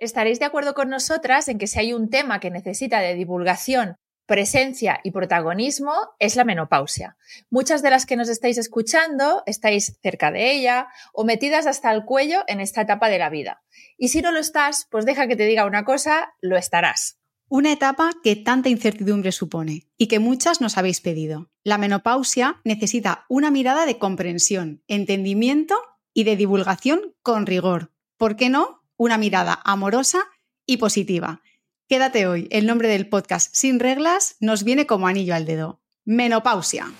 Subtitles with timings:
[0.00, 3.96] Estaréis de acuerdo con nosotras en que si hay un tema que necesita de divulgación,
[4.24, 7.18] presencia y protagonismo, es la menopausia.
[7.50, 12.06] Muchas de las que nos estáis escuchando estáis cerca de ella o metidas hasta el
[12.06, 13.62] cuello en esta etapa de la vida.
[13.98, 17.18] Y si no lo estás, pues deja que te diga una cosa, lo estarás.
[17.48, 21.50] Una etapa que tanta incertidumbre supone y que muchas nos habéis pedido.
[21.62, 25.76] La menopausia necesita una mirada de comprensión, entendimiento
[26.14, 27.92] y de divulgación con rigor.
[28.16, 28.79] ¿Por qué no?
[29.00, 30.18] Una mirada amorosa
[30.66, 31.40] y positiva.
[31.88, 35.80] Quédate hoy, el nombre del podcast Sin Reglas nos viene como anillo al dedo.
[36.04, 36.92] Menopausia.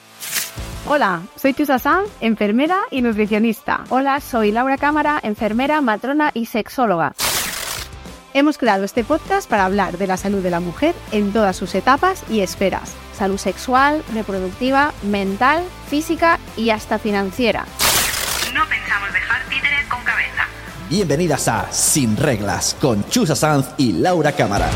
[0.86, 3.84] Hola, soy Chusa Sanz, enfermera y nutricionista.
[3.90, 7.12] Hola, soy Laura Cámara, enfermera, matrona y sexóloga.
[8.32, 11.74] Hemos creado este podcast para hablar de la salud de la mujer en todas sus
[11.74, 12.94] etapas y esferas.
[13.12, 17.66] Salud sexual, reproductiva, mental, física y hasta financiera.
[18.54, 19.29] No pensamos dejar.
[20.90, 24.68] Bienvenidas a Sin Reglas con Chusa Sanz y Laura Cámara.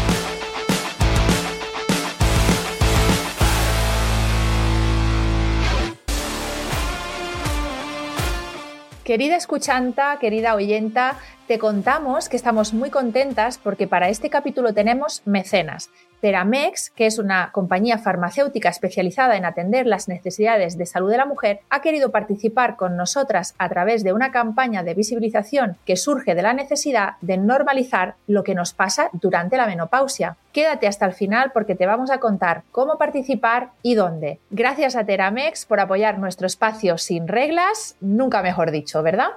[9.03, 15.23] Querida escuchanta, querida oyenta, te contamos que estamos muy contentas porque para este capítulo tenemos
[15.27, 15.91] mecenas.
[16.21, 21.27] Teramex, que es una compañía farmacéutica especializada en atender las necesidades de salud de la
[21.27, 26.35] mujer, ha querido participar con nosotras a través de una campaña de visibilización que surge
[26.35, 30.39] de la necesidad de normalizar lo que nos pasa durante la menopausia.
[30.53, 34.39] Quédate hasta el final porque te vamos a contar cómo participar y dónde.
[34.49, 39.29] Gracias a Teramex por apoyar nuestro espacio sin reglas, nunca mejor dicho, ¿verdad?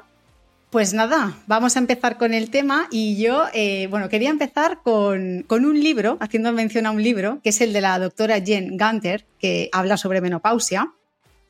[0.69, 5.45] Pues nada, vamos a empezar con el tema y yo, eh, bueno, quería empezar con,
[5.49, 9.23] un libro, haciendo mención a un libro, que es el de la doctora Jen Gunter,
[9.39, 10.91] que habla sobre menopausia,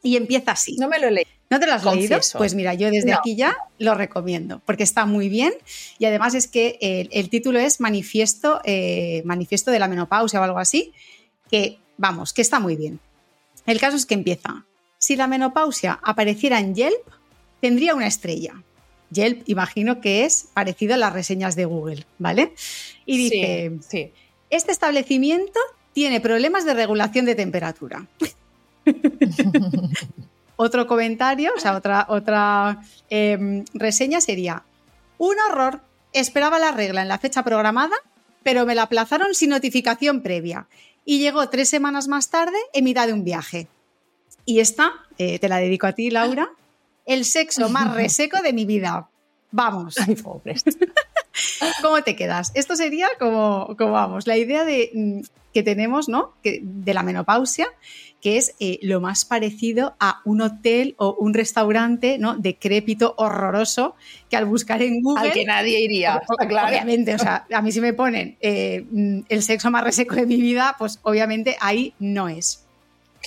[0.03, 0.77] y empieza así.
[0.77, 1.25] No me lo leí.
[1.49, 2.19] ¿No te lo has leído?
[2.37, 5.53] Pues mira, yo desde aquí ya lo recomiendo, porque está muy bien
[5.97, 6.77] y además es que
[7.11, 10.93] el, título es Manifiesto, eh, Manifiesto de la menopausia o algo así,
[11.49, 12.99] que vamos, que está muy bien.
[13.65, 14.65] El caso es que empieza.
[14.99, 17.07] Si la menopausia apareciera en Yelp,
[17.61, 18.61] tendría una estrella.
[19.09, 22.53] Yelp, imagino que es parecido a las reseñas de Google, ¿vale?
[23.05, 23.71] Y dice,
[24.49, 25.59] este establecimiento
[25.93, 28.05] tiene problemas de regulación de temperatura.
[30.59, 32.81] Otro comentario, o sea, otra, otra
[33.11, 34.63] em, reseña sería,
[35.19, 35.81] un horror,
[36.13, 37.95] esperaba la regla en la fecha programada,
[38.41, 40.67] pero me la aplazaron sin notificación previa
[41.05, 43.67] y llegó tres semanas más tarde en mitad de un viaje.
[44.45, 46.49] Y esta, eh, te la dedico a ti, Laura,
[47.07, 49.09] el sexo más reseco de mi vida.
[49.51, 49.95] Vamos.
[50.05, 50.63] Ay, pobres.
[51.81, 52.51] ¿Cómo te quedas?
[52.53, 55.21] Esto sería como, como vamos, la idea de, mm,
[55.53, 56.33] que tenemos, ¿no?
[56.43, 57.67] Que, de la menopausia,
[58.21, 62.35] que es eh, lo más parecido a un hotel o un restaurante, ¿no?
[62.35, 63.95] Decrépito, horroroso,
[64.29, 65.29] que al buscar en Google.
[65.29, 66.21] Al que nadie iría.
[66.27, 70.25] Obviamente, o sea, a mí si me ponen eh, mm, el sexo más reseco de
[70.25, 72.66] mi vida, pues obviamente ahí no es.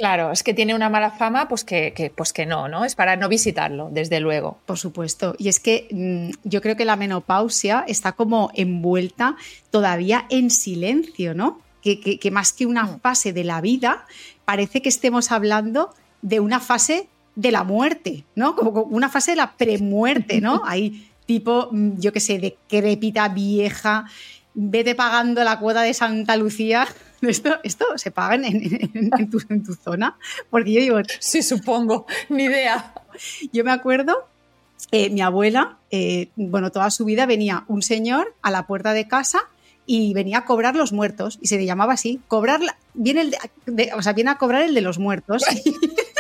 [0.01, 2.87] Claro, es que tiene una mala fama, pues que, pues que no, ¿no?
[2.87, 4.57] Es para no visitarlo, desde luego.
[4.65, 5.35] Por supuesto.
[5.37, 9.37] Y es que mm, yo creo que la menopausia está como envuelta
[9.69, 11.61] todavía en silencio, ¿no?
[11.83, 13.01] Que, más que una mm.
[13.01, 14.07] fase de la vida,
[14.47, 15.91] parece que estemos hablando
[16.23, 17.07] de una fase
[17.37, 18.57] de la muerte, ¿no?
[18.57, 20.63] Como una fase de la premuerte, ¿no?
[20.67, 24.07] Hay tipo, mm, yo qué sé, decrépita, vieja,
[24.55, 26.89] vete pagando la cuota de Santa Lucía
[27.29, 30.17] ¿Esto, esto se paga en, tu, zona?
[30.49, 30.99] Porque yo digo...
[31.19, 32.95] Sí, supongo, ni idea.
[33.53, 34.27] Yo me acuerdo,
[34.91, 39.07] eh, mi abuela, eh, bueno, toda su vida venía un señor a la puerta de
[39.07, 39.41] casa
[39.87, 42.61] y venía a cobrar los muertos, y se le llamaba así, cobrar,
[42.95, 43.37] viene, el
[43.97, 45.45] o sea, viene a cobrar el de los muertos.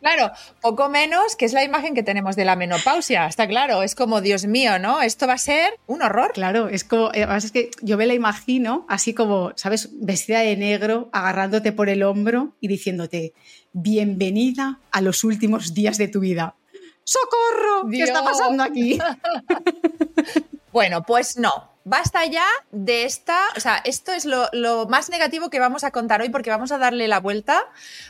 [0.00, 3.94] Claro, poco menos que es la imagen que tenemos de la menopausia, está claro, es
[3.94, 5.02] como, Dios mío, ¿no?
[5.02, 6.32] Esto va a ser un horror.
[6.32, 9.90] Claro, es como, eh, además es que yo me la imagino así como, ¿sabes?
[10.00, 13.34] Vestida de negro, agarrándote por el hombro y diciéndote,
[13.72, 16.54] bienvenida a los últimos días de tu vida.
[17.04, 17.88] ¡Socorro!
[17.90, 18.98] ¿Qué está pasando aquí?
[20.78, 25.58] bueno, pues no, basta ya de esta, o sea, esto es lo, más negativo que
[25.58, 27.64] vamos a contar hoy porque vamos a darle la vuelta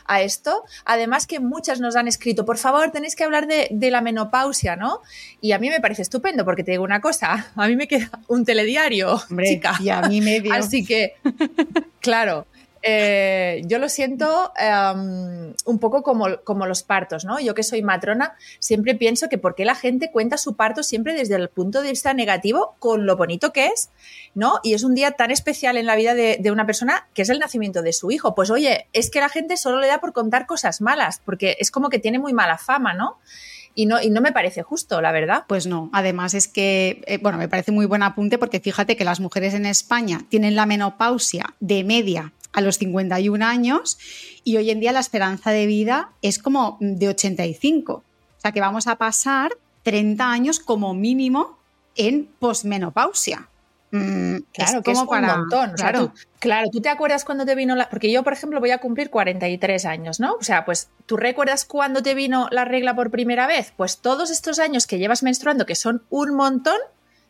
[0.05, 0.65] a esto.
[0.85, 5.01] Además que muchas nos han escrito, por favor, tenéis que hablar de, la menopausia, ¿no?
[5.41, 8.11] Y a mí me parece estupendo porque te digo una cosa, a mí me queda
[8.27, 9.75] un telediario, chica.
[9.79, 10.53] Y a mí medio.
[10.53, 11.15] Así que,
[12.01, 12.45] claro,
[12.81, 17.39] eh, yo lo siento em, un poco como, como los partos, ¿no?
[17.39, 21.13] Yo que soy matrona, siempre pienso que por qué la gente cuenta su parto siempre
[21.13, 23.89] desde el punto de vista negativo con lo bonito que es,
[24.33, 24.59] ¿no?
[24.63, 27.39] Y es un día tan especial en la vida de, una persona que es el
[27.39, 28.33] nacimiento de su hijo.
[28.33, 31.71] Pues oye, es que la gente solo le da por contar cosas malas, porque es
[31.71, 33.17] como que tiene muy mala fama, ¿no?
[33.75, 35.45] y no, y no me parece justo, la verdad.
[35.47, 39.05] Pues no, además es que, eh, bueno, me parece muy buen apunte porque fíjate que
[39.05, 43.97] las mujeres en España tienen la menopausia de media a los 51 años
[44.43, 47.93] y hoy en día la esperanza de vida es como de 85.
[47.93, 48.03] O
[48.41, 49.51] sea que vamos a pasar
[49.83, 51.57] 30 años como mínimo
[51.95, 53.49] en posmenopausia.
[53.91, 55.71] Mm, claro, que es un montón.
[55.75, 56.13] Claro.
[56.39, 57.89] claro, tú te acuerdas cuando te vino la.
[57.89, 60.35] Porque yo, por ejemplo, voy a cumplir 43 años, ¿no?
[60.35, 63.73] O sea, pues tú recuerdas cuándo te vino la regla por primera vez.
[63.75, 66.77] Pues todos estos años que llevas menstruando, que son un montón,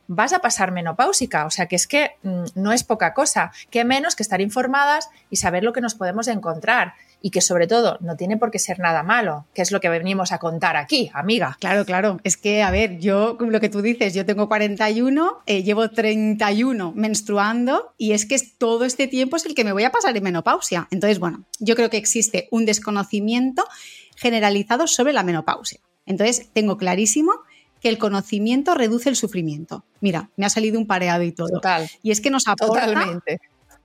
[0.10, 1.46] vas a pasar menopáusica.
[1.46, 3.52] O sea que es que mm, no es poca cosa.
[3.70, 6.96] Que menos que estar informadas y saber lo que nos podemos encontrar.
[7.22, 9.90] Y que sobre todo no tiene por qué ser nada malo, que es lo que
[9.90, 11.58] venimos a contar aquí, amiga.
[11.60, 12.18] Claro, claro.
[12.24, 16.94] Es que, a ver, yo, lo que tú dices, yo tengo 41, eh, llevo 31
[16.96, 20.24] menstruando y es que todo este tiempo es el que me voy a pasar en
[20.24, 20.88] menopausia.
[20.92, 23.68] Entonces, bueno, yo creo que existe un desconocimiento
[24.16, 25.82] generalizado sobre la menopausia.
[26.06, 27.34] Entonces, tengo clarísimo
[27.82, 29.86] que el conocimiento reduce el sufrimiento.
[30.02, 31.50] Mira, me ha salido un pareado y todo.
[31.50, 31.90] Total.
[32.04, 32.86] Y es que nos aporta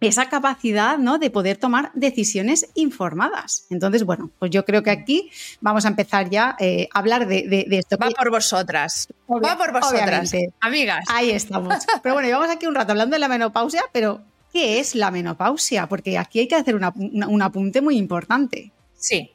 [0.00, 1.18] esa capacidad ¿no?
[1.18, 3.66] de poder tomar decisiones informadas.
[3.70, 5.30] Entonces, bueno, pues yo creo que aquí
[5.60, 7.96] vamos a empezar ya eh, a hablar de, esto.
[7.96, 9.08] Va por vosotras.
[9.28, 11.04] Va por vosotras, amigas.
[11.08, 11.74] Ahí estamos.
[12.02, 15.88] Pero bueno, llevamos aquí un rato hablando de la menopausia, pero ¿qué es la menopausia?
[15.88, 18.72] Porque aquí hay que hacer un apunte muy importante.
[18.94, 19.30] Sí.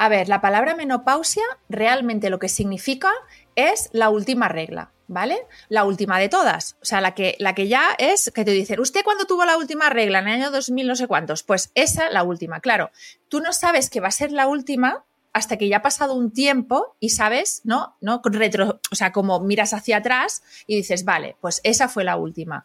[0.00, 3.10] A ver, la palabra menopausia realmente lo que significa
[3.58, 5.36] es la última regla, ¿vale?
[5.68, 6.76] La última de todas.
[6.80, 9.56] O sea, la que, la que ya es que te dicen, ¿usted cuándo tuvo la
[9.56, 10.20] última regla?
[10.20, 11.42] En el año 2000 no sé cuántos.
[11.42, 12.60] Pues esa, la última.
[12.60, 12.92] Claro,
[13.28, 16.30] tú no sabes que va a ser la última hasta que ya ha pasado un
[16.30, 17.96] tiempo y sabes, ¿no?
[18.00, 18.20] ¿no?
[18.24, 22.64] Retro, o sea, como miras hacia atrás y dices, vale, pues esa fue la última.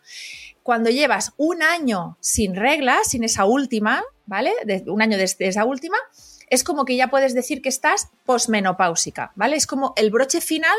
[0.62, 4.54] Cuando llevas un año sin regla, sin esa última, ¿vale?
[4.66, 5.98] De, un año desde esa última,
[6.53, 9.55] es como que ya puedes decir que estás posmenopáusica, ¿vale?
[9.55, 10.77] Es como el broche final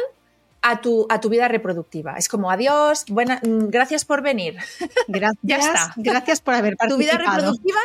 [0.62, 2.14] a tu, a tu vida reproductiva.
[2.16, 4.56] Es como adiós, buena, mm, gracias por venir.
[5.08, 5.92] Gracias, ya está.
[5.96, 6.94] Gracias por haber participado.
[6.94, 7.80] Tu vida reproductiva,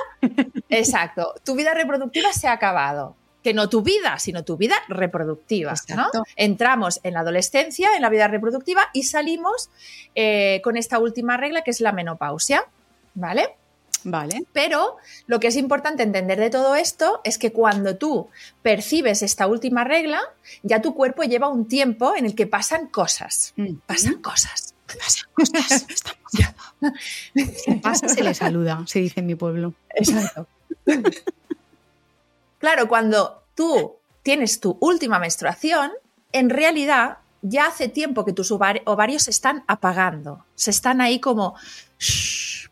[0.69, 3.15] exacto, tu vida reproductiva se ha acabado.
[3.44, 5.74] Que no tu vida, sino tu vida reproductiva.
[5.95, 6.09] ¿no?
[6.35, 9.69] Entramos en la adolescencia, en la vida reproductiva y salimos
[10.13, 12.65] eh, con esta última regla que es la menopausia.
[13.15, 13.56] ¿Vale?
[14.04, 14.46] Vale.
[14.54, 14.98] Pero
[15.28, 18.30] lo que es importante entender de todo esto es que cuando tú
[18.62, 20.22] percibes esta última regla,
[20.63, 23.54] ya tu cuerpo lleva un tiempo en el que pasan cosas.
[23.56, 23.75] Mm.
[23.86, 24.74] Pasan cosas.
[24.88, 25.86] Pasan cosas.
[27.66, 29.74] Se pasa, se le saluda, se dice en mi pueblo.
[29.90, 30.48] Exacto.
[32.60, 35.92] claro, cuando tú tienes tu última menstruación,
[36.31, 40.45] en realidad ya hace tiempo que tus ovarios se están apagando.
[40.56, 41.56] Se están ahí como.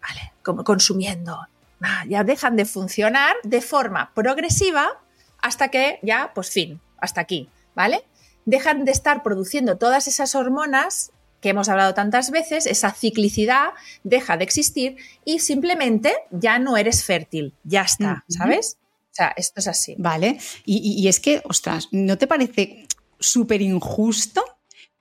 [0.02, 0.34] Vale,
[0.64, 1.48] consumiendo.
[1.82, 5.00] Ah, ya dejan de funcionar de forma progresiva
[5.42, 8.04] hasta que ya, pues fin, hasta aquí, ¿vale?
[8.46, 11.12] Dejan de estar produciendo todas esas hormonas
[11.42, 13.70] que hemos hablado tantas veces, esa ciclicidad
[14.04, 18.78] deja de existir y simplemente ya no eres fértil, ya está, ¿sabes?
[19.12, 19.96] O sea, esto es así.
[20.00, 22.88] Vale, y, y es que, ostras, ¿no te parece
[23.20, 24.44] súper injusto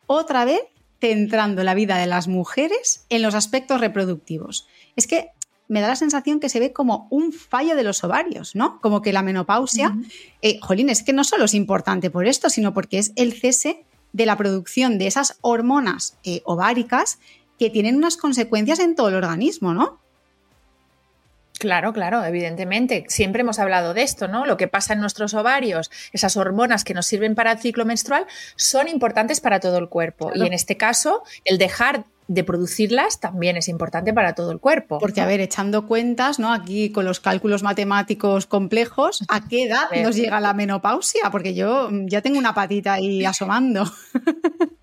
[0.06, 0.60] otra vez
[1.00, 4.66] centrando la vida de las mujeres en los aspectos reproductivos?
[4.96, 5.31] Es que
[5.69, 8.81] me da la sensación que se ve como un fallo de los ovarios, ¿no?
[8.81, 9.96] Como que la menopausia,
[10.43, 13.84] eh, jolín, es que no solo es importante por esto, sino porque es el cese
[14.12, 17.19] de la producción de esas hormonas eh, ováricas
[17.58, 19.98] que tienen unas consecuencias en todo el organismo, ¿no?
[21.58, 23.05] Claro, claro, evidentemente.
[23.08, 24.44] Siempre hemos hablado de esto, ¿no?
[24.44, 28.26] Lo que pasa en nuestros ovarios, esas hormonas que nos sirven para el ciclo menstrual,
[28.56, 30.32] son importantes para todo el cuerpo.
[30.34, 34.98] Y en este caso, el dejar de producirlas también es importante para todo el cuerpo.
[34.98, 36.52] Porque, a ver, echando cuentas, ¿no?
[36.52, 41.30] Aquí con los cálculos matemáticos complejos, ¿a qué edad nos llega la menopausia?
[41.30, 43.84] Porque yo ya tengo una patita ahí asomando.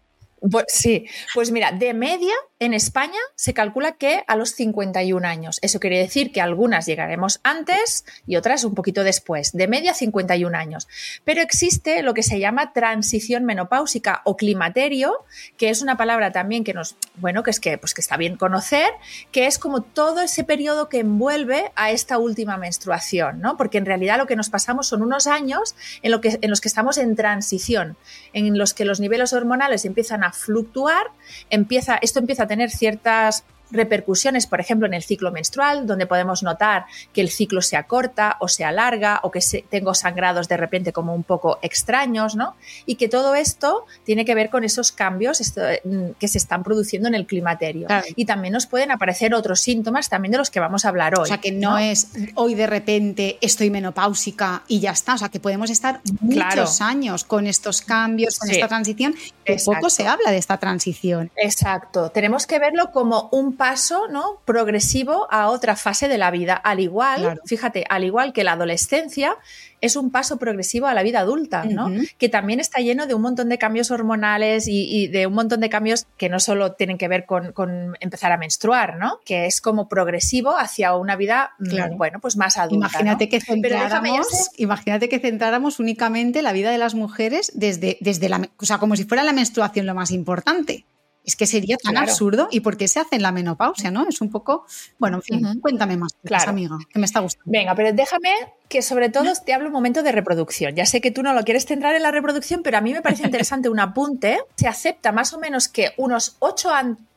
[0.51, 5.59] Pues, sí, pues mira, de media en España se calcula que a los 51 años.
[5.62, 9.53] Eso quiere decir que algunas llegaremos antes y otras un poquito después.
[9.53, 10.89] De media 51 años.
[11.23, 15.13] Pero existe lo que se llama transición menopáusica o climaterio,
[15.55, 18.35] que es una palabra también que nos, bueno, que es que, pues que está bien
[18.35, 18.89] conocer,
[19.31, 23.55] que es como todo ese periodo que envuelve a esta última menstruación, ¿no?
[23.55, 26.59] Porque en realidad lo que nos pasamos son unos años en, lo que, en los
[26.59, 27.95] que estamos en transición,
[28.33, 31.08] en los que los niveles hormonales empiezan a fluctuar,
[31.50, 36.44] empieza, esto empieza a tener ciertas repercusiones, por ejemplo, en el ciclo menstrual, donde podemos
[36.44, 40.94] notar que el ciclo se acorta o se alarga o que tengo sangrados de repente
[40.94, 42.56] como un poco extraños, ¿no?
[42.86, 47.08] Y que todo esto tiene que ver con esos cambios mm, que se están produciendo
[47.08, 47.88] en el climaterio.
[48.15, 51.24] Y también nos pueden aparecer otros síntomas también de los que vamos a hablar hoy.
[51.24, 55.15] O sea, que no, es hoy de repente estoy menopáusica y ya está.
[55.15, 59.15] O sea, que podemos estar muchos años con estos cambios, con esta transición.
[59.44, 61.32] Que poco se habla de esta transición.
[61.36, 62.10] Exacto.
[62.12, 64.41] Tenemos que verlo como un paso ¿no?
[64.43, 66.53] progresivo a otra fase de la vida.
[66.53, 69.38] Al igual, fíjate, al igual que la adolescencia
[69.79, 71.89] es un paso progresivo a la vida adulta, ¿no?
[72.17, 75.70] Que también está lleno de un montón de cambios hormonales y, de un montón de
[75.70, 77.53] cambios que no solo tienen que ver con,
[78.01, 79.20] empezar a menstruar, ¿no?
[79.24, 82.88] Que es como progresivo hacia una vida, mm, bueno, pues más adulta.
[82.89, 84.27] Imagínate, que centráramos,
[84.58, 88.98] imagínate que centráramos únicamente la vida de las mujeres desde, desde la, o sea, como
[88.98, 90.84] si fuera la menstruación lo más importante.
[91.24, 92.48] Es que sería tan absurdo.
[92.51, 93.92] ¿Y por qué se hace en la menopausia?
[93.92, 94.08] ¿no?
[94.08, 94.65] Es un poco.
[95.00, 96.50] Bueno, en fin, cuéntame más, claro.
[96.50, 97.50] amiga, que me está gustando.
[97.51, 98.30] Venga, pero déjame
[98.74, 100.74] que sobre todo te hablo un momento de reproducción.
[100.74, 103.03] Ya sé que tú no lo quieres centrar en la reproducción, pero a mí me
[103.03, 104.39] parece interesante un apunte.
[104.56, 106.72] Se acepta más o menos que unos ocho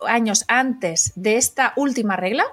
[0.06, 2.44] años antes de esta última regla,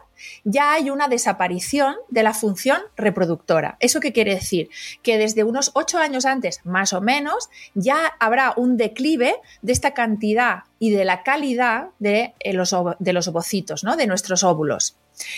[0.46, 3.76] ya hay una desaparición de la función reproductora.
[3.82, 4.70] ¿Eso qué quiere decir?
[5.02, 9.94] Que desde unos ocho años antes, más o menos, ya habrá un declive de esta
[9.94, 13.98] cantidad y de la calidad de eh, los, de los ovocitos, ¿no?
[13.98, 14.96] de nuestros óvulos.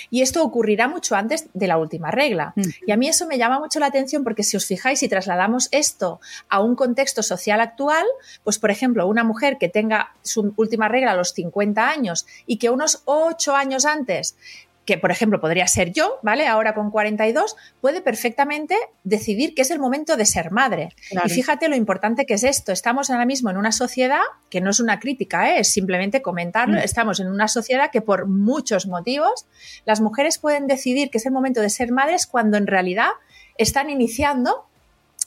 [0.09, 2.53] Y esto ocurrirá mucho antes de la última regla.
[2.55, 2.61] Mm.
[2.87, 5.69] Y a mí eso me llama mucho la atención porque si os fijáis y trasladamos
[5.71, 8.05] esto a un contexto social actual,
[8.43, 12.57] pues por ejemplo, una mujer que tenga su última regla a los 50 años y
[12.57, 14.35] que unos 8 años antes
[14.85, 16.47] que por ejemplo podría ser yo, ¿vale?
[16.47, 20.89] Ahora con 42, puede perfectamente decidir que es el momento de ser madre.
[21.25, 22.71] Y fíjate lo importante que es esto.
[22.71, 25.59] Estamos ahora mismo en una sociedad, que no es una crítica, ¿eh?
[25.59, 26.83] es simplemente comentarlo, mm.
[26.83, 29.47] estamos en una sociedad que por muchos motivos
[29.85, 33.09] las mujeres pueden decidir que es el momento de ser madres cuando en realidad
[33.57, 34.67] están iniciando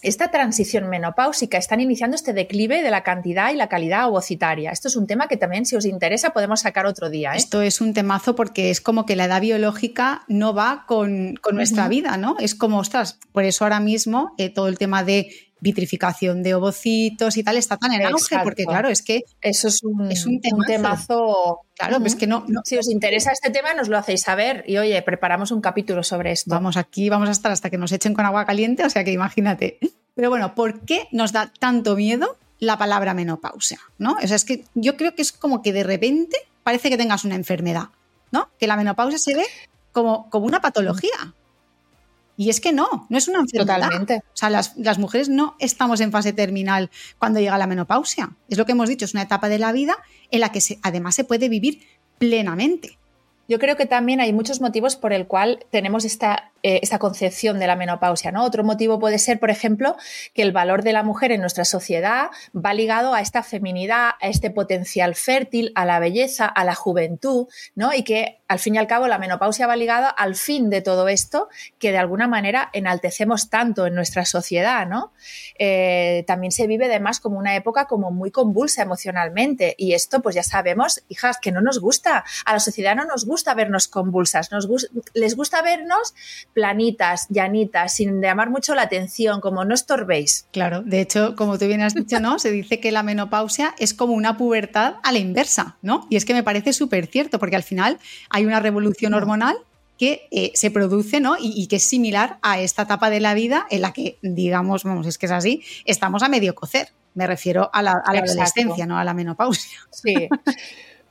[0.02, 4.71] esta transición menopáusica, están iniciando este declive de la cantidad y la calidad ovocitaria.
[4.71, 7.33] Esto es un tema que también, si os interesa, podemos sacar otro día.
[7.33, 7.37] ¿eh?
[7.37, 11.88] Esto es un temazo porque es como que la edad biológica no va con, nuestra
[11.88, 12.37] vida, ¿no?
[12.38, 17.36] Es como, ostras, por eso ahora mismo eh, todo el tema de vitrificación de ovocitos
[17.36, 20.40] y tal está tan en auge, porque claro, es que eso es un, es un,
[20.40, 21.60] temazo.
[21.74, 25.00] Claro, pues que no, Si os interesa este tema, nos lo hacéis saber y oye,
[25.02, 26.50] preparamos un capítulo sobre esto.
[26.50, 29.12] Vamos aquí, vamos a estar hasta que nos echen con agua caliente, o sea que
[29.12, 29.78] imagínate.
[30.14, 33.78] Pero bueno, ¿por qué nos da tanto miedo la palabra menopausia?
[33.98, 34.16] ¿no?
[34.22, 37.24] O sea, es que yo creo que es como que de repente parece que tengas
[37.24, 37.88] una enfermedad,
[38.30, 38.50] ¿no?
[38.58, 39.44] Que la menopausia se ve
[39.92, 41.34] como, como una patología.
[42.40, 43.80] Y es que no, no es una enfermedad.
[43.80, 44.23] Totalmente.
[44.28, 48.30] O sea, las, las, mujeres no estamos en fase terminal cuando llega la menopausia.
[48.49, 49.97] Es lo que hemos dicho, es una etapa de la vida
[50.30, 51.83] en la que se, además se puede vivir
[52.18, 52.97] plenamente.
[53.49, 57.58] Yo creo que también hay muchos motivos por el cual tenemos esta eh, esta concepción
[57.58, 58.32] de la menopausia.
[58.32, 58.44] ¿no?
[58.44, 59.96] Otro motivo puede ser, por ejemplo,
[60.34, 64.28] que el valor de la mujer en nuestra sociedad va ligado a esta feminidad, a
[64.28, 67.46] este potencial fértil, a la belleza, a la juventud,
[67.76, 67.94] ¿no?
[67.94, 71.08] y que al fin y al cabo la menopausia va ligada al fin de todo
[71.08, 71.48] esto
[71.78, 74.86] que de alguna manera enaltecemos tanto en nuestra sociedad.
[74.86, 75.12] ¿no?
[75.58, 80.34] Eh, también se vive además como una época como muy convulsa emocionalmente y esto pues
[80.34, 84.50] ya sabemos, hijas, que no nos gusta, a la sociedad no nos gusta vernos convulsas,
[84.50, 84.68] nos
[85.14, 86.14] les gusta vernos
[86.52, 90.47] planitas, llanitas, sin llamar mucho la atención, como no estorbéis.
[90.52, 92.38] Claro, de hecho, como tú bien has dicho, ¿no?
[92.38, 96.07] Se dice que la menopausia es como una pubertad a la inversa, ¿no?
[96.11, 97.99] Y es que me parece súper cierto, porque al final
[98.31, 99.57] hay una revolución hormonal
[99.99, 101.37] que eh, se produce ¿no?
[101.40, 105.07] Y, que es similar a esta etapa de la vida en la que, digamos, vamos,
[105.07, 106.93] es que es así, estamos a medio cocer.
[107.14, 109.78] Me refiero a la, a la adolescencia, no a la menopausia.
[109.90, 110.28] Sí.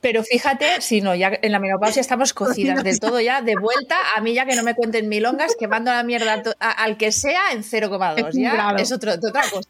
[0.00, 3.96] Pero fíjate, si no, ya en la menopausia estamos cocidas del todo ya, de vuelta,
[4.16, 7.52] a mí ya que no me cuenten milongas, que mando la mierda al que sea
[7.52, 9.68] en 0,2, ya es otra cosa.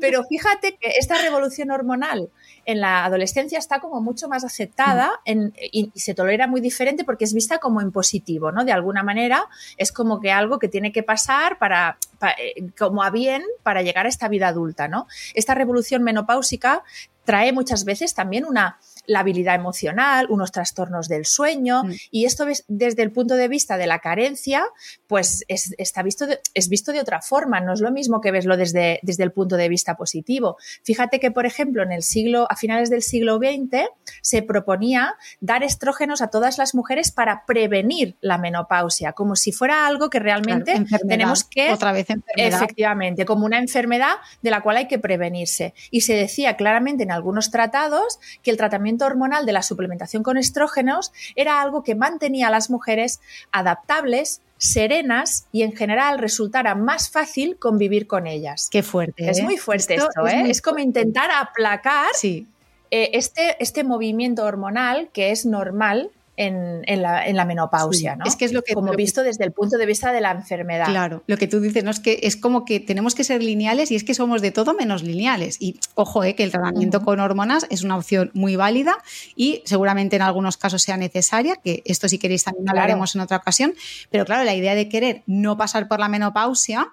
[0.00, 2.28] Pero fíjate que esta revolución hormonal
[2.64, 7.32] en la adolescencia está como mucho más aceptada y, se tolera muy diferente porque es
[7.32, 8.64] vista como impositivo, ¿no?
[8.64, 11.98] De alguna manera es como que algo que tiene que pasar para,
[12.38, 15.06] eh, como a bien para llegar a esta vida adulta, ¿no?
[15.34, 16.82] Esta revolución menopáusica
[17.24, 18.78] trae muchas veces también una
[19.08, 21.92] la habilidad emocional, unos trastornos del sueño, mm.
[22.10, 24.64] y esto desde el punto de vista de la carencia,
[25.06, 28.56] pues es, está visto es visto de otra forma, no es lo mismo que verlo
[28.56, 30.56] desde, desde el punto de vista positivo.
[30.84, 33.88] Fíjate que, por ejemplo, en el siglo, a finales del siglo XX,
[34.20, 39.86] se proponía dar estrógenos a todas las mujeres para prevenir la menopausia, como si fuera
[39.86, 41.72] algo que realmente tenemos que...
[41.72, 42.62] Otra vez enfermedad.
[42.62, 45.74] Efectivamente, como una enfermedad de la cual hay que prevenirse.
[45.90, 50.36] Y se decía claramente en algunos tratados que el tratamiento hormonal de la suplementación con
[50.36, 53.20] estrógenos era algo que mantenía a las mujeres
[53.52, 58.68] adaptables, serenas y en general resultara más fácil convivir con ellas.
[58.70, 59.30] Qué fuerte.
[59.30, 59.42] Es ¿eh?
[59.42, 60.50] muy fuerte esto, ¿eh?
[60.50, 62.46] Es, como intentar aplacar sí.
[62.90, 68.18] eh, este, este movimiento hormonal que es normal en, en, la, en la, menopausia, sí,
[68.20, 68.24] ¿no?
[68.24, 70.30] Es que es lo que como lo visto desde el punto de vista de la
[70.30, 70.86] enfermedad.
[70.86, 71.90] Claro, lo que tú dices, ¿no?
[71.90, 74.72] Es que es como que tenemos que ser lineales y es que somos de todo
[74.72, 75.56] menos lineales.
[75.60, 77.04] Y ojo, eh, que el tratamiento uh -huh.
[77.04, 78.98] con hormonas es una opción muy válida
[79.34, 82.78] y seguramente en algunos casos sea necesaria, que esto si queréis también claro.
[82.78, 83.74] hablaremos en otra ocasión.
[84.10, 86.92] Pero claro, la idea de querer no pasar por la menopausia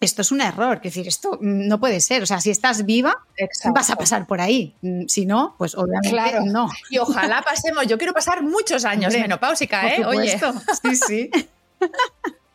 [0.00, 2.22] esto es un error, es decir, esto no puede ser.
[2.22, 3.74] O sea, si estás viva, Exacto.
[3.74, 4.74] vas a pasar por ahí.
[5.06, 6.44] Si no, pues obviamente claro.
[6.46, 6.68] no.
[6.88, 7.86] Y ojalá pasemos.
[7.86, 10.04] Yo quiero pasar muchos años Hombre, menopáusica, ¿eh?
[10.04, 10.38] Oye.
[10.82, 11.30] Sí, sí.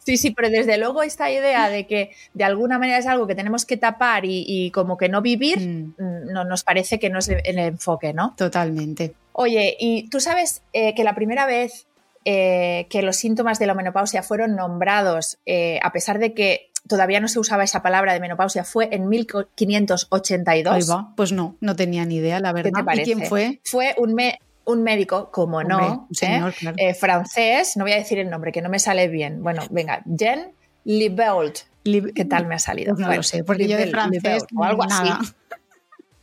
[0.05, 3.33] Sí, sí, pero desde luego esta idea de que de alguna manera es algo que
[3.33, 5.95] tenemos que tapar y, y como que no vivir, mm.
[6.31, 8.35] no, nos parece que no es el enfoque, ¿no?
[8.37, 9.15] Totalmente.
[9.31, 11.87] Oye, y tú sabes eh, que la primera vez
[12.23, 17.19] eh, que los síntomas de la menopausia fueron nombrados, eh, a pesar de que todavía
[17.19, 20.73] no se usaba esa palabra de menopausia, fue en 1582.
[20.73, 21.13] Ahí va.
[21.15, 22.71] Pues no, no tenía ni idea, la verdad.
[22.73, 23.11] ¿Qué te parece?
[23.11, 23.59] ¿Y quién fue?
[23.63, 26.55] Fue un, me un médico, como Hombre, no, un señor, ¿eh?
[26.59, 26.75] claro.
[26.79, 29.43] eh, francés, no voy a decir el nombre, que no me sale bien.
[29.43, 30.51] Bueno, venga, Jean
[30.83, 31.59] Libeult.
[31.83, 32.93] Lib ¿Qué tal me ha salido?
[32.93, 35.19] Pues no bueno, lo sé, porque yo de francés o algo nada.
[35.21, 35.33] así.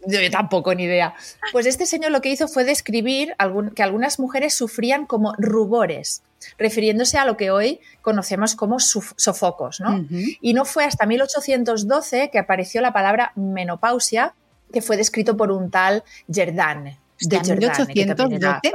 [0.06, 1.14] Yo, yo, tampoco, ni idea.
[1.52, 6.22] Pues este señor lo que hizo fue describir algún, que algunas mujeres sufrían como rubores,
[6.58, 9.80] refiriéndose a lo que hoy conocemos como sofocos.
[9.80, 9.90] ¿no?
[9.90, 10.38] Uh -huh.
[10.40, 14.34] Y no fue hasta 1812 que apareció la palabra menopausia,
[14.72, 16.98] que fue descrito por un tal Jerdane.
[17.20, 17.94] De 1812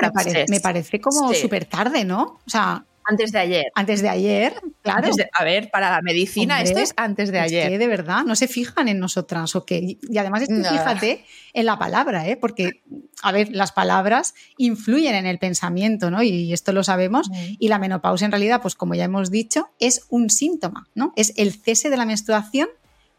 [0.01, 1.41] me, pare, me, parece como sí.
[1.41, 2.39] súper tarde, ¿no?
[2.45, 3.65] O sea, antes de ayer.
[3.75, 5.09] Antes de ayer, claro.
[5.15, 7.69] De, a ver, para la medicina Hombre, esto es antes de es ayer.
[7.69, 9.65] Que de verdad no se fijan en nosotras o.
[9.69, 10.71] Y además es que Nada.
[10.71, 12.37] fíjate en la palabra, ¿eh?
[12.37, 12.83] porque,
[13.23, 16.21] a ver, las palabras influyen en el pensamiento, ¿no?
[16.21, 17.29] Y esto lo sabemos.
[17.29, 17.33] Mm.
[17.59, 21.13] Y la menopausia en realidad, pues como ya hemos dicho, es un síntoma, ¿no?
[21.15, 22.69] Es el cese de la menstruación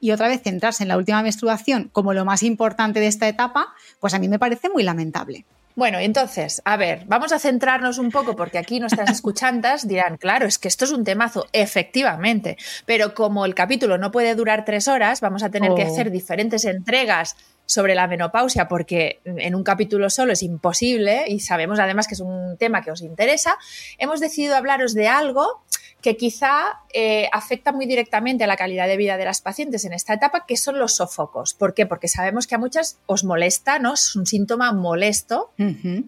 [0.00, 3.68] y otra vez centrarse en la última menstruación como lo más importante de esta etapa,
[4.00, 5.44] pues a mí me parece muy lamentable.
[5.78, 10.44] Bueno, entonces, a ver, vamos a centrarnos un poco porque aquí nuestras escuchantas dirán, claro,
[10.44, 14.88] es que esto es un temazo, efectivamente, pero como el capítulo no puede durar tres
[14.88, 15.76] horas, vamos a tener Oh.
[15.76, 21.38] que hacer diferentes entregas sobre la menopausia porque en un capítulo solo es imposible y
[21.38, 23.56] sabemos además que es un tema que os interesa,
[23.98, 25.62] hemos decidido hablaros de algo
[26.08, 29.92] que quizá eh, afecta muy directamente a la calidad de vida de las pacientes en
[29.92, 31.52] esta etapa, que son los sofocos.
[31.52, 31.84] ¿Por qué?
[31.84, 33.92] Porque sabemos que a muchas os molesta, ¿no?
[33.92, 35.50] Es un síntoma molesto.
[35.58, 36.04] Uh -huh.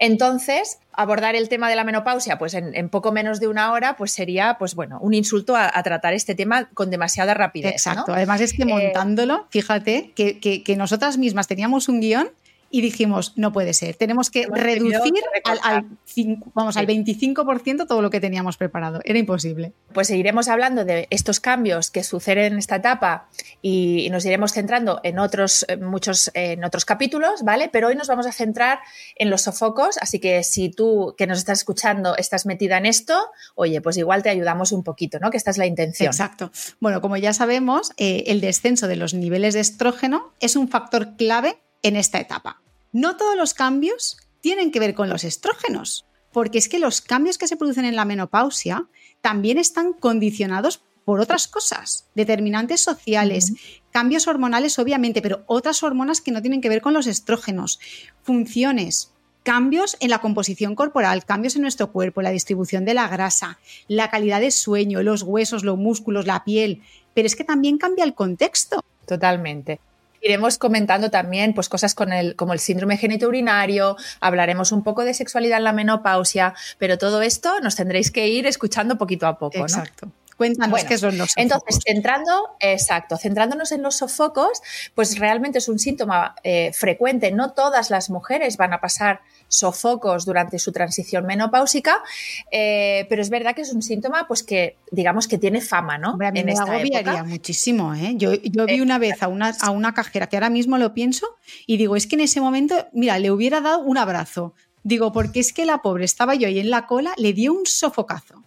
[0.00, 3.96] Entonces, abordar el tema de la menopausia, pues en, en, poco menos de una hora,
[3.96, 7.70] pues sería, pues bueno, un insulto a, a tratar este tema con demasiada rapidez.
[7.70, 8.06] Exacto.
[8.08, 8.14] ¿no?
[8.14, 12.30] Además es que montándolo, eh, fíjate, que, que, que nosotras mismas teníamos un guion
[12.70, 16.80] y dijimos, no puede ser, tenemos que Hemos reducir al, al, cinco, vamos, sí.
[16.80, 19.00] al 25% todo lo que teníamos preparado.
[19.04, 19.72] Era imposible.
[19.92, 23.28] Pues seguiremos hablando de estos cambios que suceden en esta etapa
[23.60, 27.68] y, y nos iremos centrando en otros, muchos, en otros capítulos, ¿vale?
[27.68, 28.78] Pero hoy nos vamos a centrar
[29.16, 33.30] en los sofocos, así que si tú que nos estás escuchando estás metida en esto,
[33.56, 35.30] oye, pues igual te ayudamos un poquito, ¿no?
[35.30, 36.06] Que esta es la intención.
[36.06, 36.52] Exacto.
[36.78, 41.16] Bueno, como ya sabemos, eh, el descenso de los niveles de estrógeno es un factor
[41.16, 42.60] clave en esta etapa.
[42.92, 47.38] No todos los cambios tienen que ver con los estrógenos, porque es que los cambios
[47.38, 48.86] que se producen en la menopausia
[49.20, 53.82] también están condicionados por otras cosas, determinantes sociales, uh -huh.
[53.90, 57.80] cambios hormonales obviamente, pero otras hormonas que no tienen que ver con los estrógenos,
[58.22, 59.12] funciones,
[59.42, 64.10] cambios en la composición corporal, cambios en nuestro cuerpo, la distribución de la grasa, la
[64.10, 66.82] calidad de sueño, los huesos, los músculos, la piel,
[67.14, 68.84] pero es que también cambia el contexto.
[69.06, 69.80] Totalmente.
[70.20, 75.14] Iremos comentando también pues, cosas con el, como el síndrome genitourinario, hablaremos un poco de
[75.14, 79.58] sexualidad en la menopausia, pero todo esto nos tendréis que ir escuchando poquito a poco.
[79.58, 80.10] Exacto.
[80.40, 81.52] Cuéntanos bueno, qué son los sofocos.
[81.52, 84.62] Entonces, centrando, exacto, centrándonos en los sofocos,
[84.94, 87.30] pues realmente es un síntoma eh, frecuente.
[87.30, 92.02] No todas las mujeres van a pasar sofocos durante su transición menopáusica,
[92.50, 96.12] eh, pero es verdad que es un síntoma, pues que digamos que tiene fama, ¿no?
[96.12, 97.24] Hombre, a mí en me esta agobiaría época.
[97.24, 98.14] muchísimo, ¿eh?
[98.16, 101.26] Yo, yo vi una vez a una, a una cajera que ahora mismo lo pienso
[101.66, 104.54] y digo, es que en ese momento, mira, le hubiera dado un abrazo.
[104.82, 107.66] Digo, porque es que la pobre estaba yo ahí en la cola, le dio un
[107.66, 108.44] sofocazo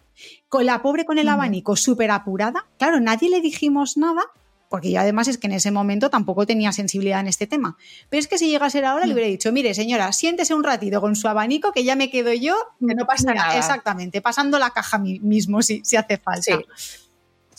[0.50, 2.68] con la pobre con el abanico súper apurada.
[2.78, 4.22] Claro, nadie le dijimos nada,
[4.70, 7.78] porque yo además es que en ese momento tampoco tenía sensibilidad en este tema.
[8.10, 10.64] Pero es que si llega a ser ahora, le hubiera dicho, mire señora, siéntese un
[10.64, 12.56] ratito con su abanico, que ya me quedo yo.
[12.80, 13.58] Que no pasa nada.
[13.58, 16.42] Exactamente, pasando la caja mismo si, si hace falta.
[16.76, 16.94] Sí.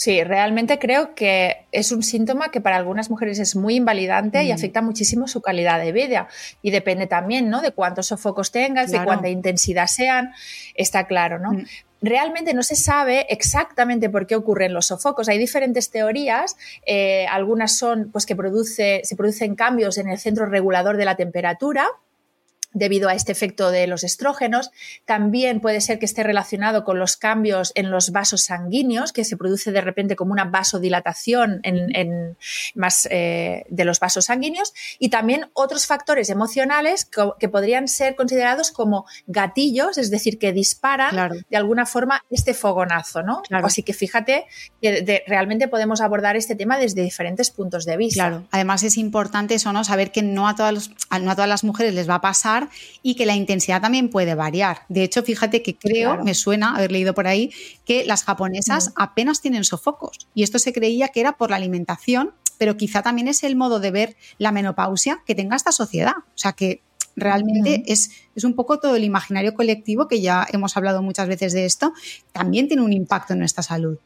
[0.05, 4.51] Sí, realmente creo que es un síntoma que para algunas mujeres es muy invalidante y
[4.51, 4.55] mm.
[4.55, 6.29] afecta muchísimo su calidad de vida.
[6.61, 7.63] Y depende también, ¿no?
[7.63, 10.35] De cuántos sofocos tengas, de cuánta intensidad sean,
[10.75, 11.53] está claro, ¿no?
[11.53, 11.65] Mm.
[12.03, 15.31] Realmente no se sabe exactamente por qué ocurren los sofocos.
[15.31, 16.55] Hay diferentes teorías.
[16.85, 21.17] Eh, algunas son pues, que produce, se producen cambios en el centro regulador de la
[21.17, 21.87] temperatura,
[22.75, 24.71] debido a este efecto de los estrógenos.
[25.07, 29.37] También puede ser que esté relacionado con los cambios en los vasos sanguíneos, que se
[29.37, 32.37] produce de repente como una vasodilatación en,
[32.75, 34.75] más eh, de los vasos sanguíneos.
[34.99, 37.07] Y también otros factores emocionales
[37.39, 43.23] que, podrían ser considerados como gatillos, es decir, que disparan de alguna forma este fogonazo,
[43.23, 43.43] ¿no?
[43.51, 44.47] Así que fíjate
[44.83, 48.29] que realmente podemos abordar este tema desde diferentes puntos de vista.
[48.29, 48.47] Claro.
[48.51, 49.85] Además es importante eso, ¿no?
[49.85, 52.64] Saber que no a todas, no a todas las mujeres les va a pasar
[53.03, 54.83] y que la intensidad también puede variar.
[54.89, 57.51] De hecho, fíjate que creo, me suena haber leído por ahí,
[57.85, 62.33] que las japonesas apenas tienen sofocos y esto se creía que era por la alimentación,
[62.59, 66.15] pero quizá también es el modo de ver la menopausia que tenga esta sociedad.
[66.19, 66.83] O sea que
[67.17, 71.53] realmente es, es, un poco todo el imaginario colectivo, que ya hemos hablado muchas veces
[71.53, 71.93] de esto,
[72.33, 73.99] también tiene un impacto en nuestra salud.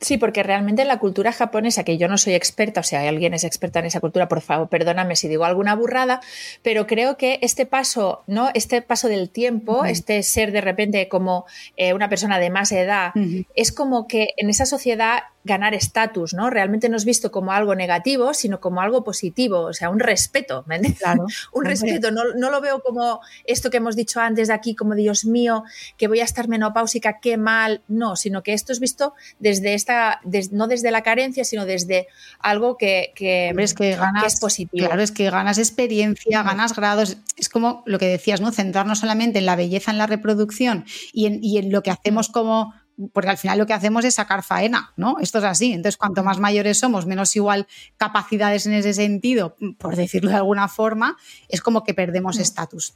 [0.00, 3.42] Sí, porque realmente la cultura japonesa, que yo no soy experta, o sea, alguien es
[3.42, 6.20] experta en esa cultura, por favor, perdóname si digo alguna burrada,
[6.62, 8.50] pero creo que este paso, ¿no?
[8.54, 13.12] Este paso del tiempo, este ser de repente como eh, una persona de más edad,
[13.56, 16.50] es como que en esa sociedad ganar estatus, ¿no?
[16.50, 20.64] Realmente no es visto como algo negativo, sino como algo positivo, o sea, un respeto,
[20.66, 21.26] ¿me Claro.
[21.52, 25.24] un respeto, no, lo veo como esto que hemos dicho antes de aquí, como Dios
[25.24, 25.64] mío,
[25.96, 30.20] que voy a estar menopáusica, qué mal, no, sino que esto es visto desde esta,
[30.52, 32.08] no desde la carencia, sino desde
[32.40, 34.86] algo que, que, es, que, ganas, es positivo.
[34.86, 38.52] Claro, es que ganas experiencia, ganas grados, es como lo que decías, ¿no?
[38.52, 42.28] Centrarnos solamente en la belleza en la reproducción y en, y en lo que hacemos
[42.28, 42.74] como
[43.12, 45.16] porque al final lo que hacemos es sacar faena, ¿no?
[45.20, 45.72] Esto es así.
[45.72, 50.68] Entonces, cuanto más mayores somos, menos igual capacidades en ese sentido, por decirlo de alguna
[50.68, 51.16] forma,
[51.48, 52.40] es como que perdemos mm.
[52.40, 52.94] estatus.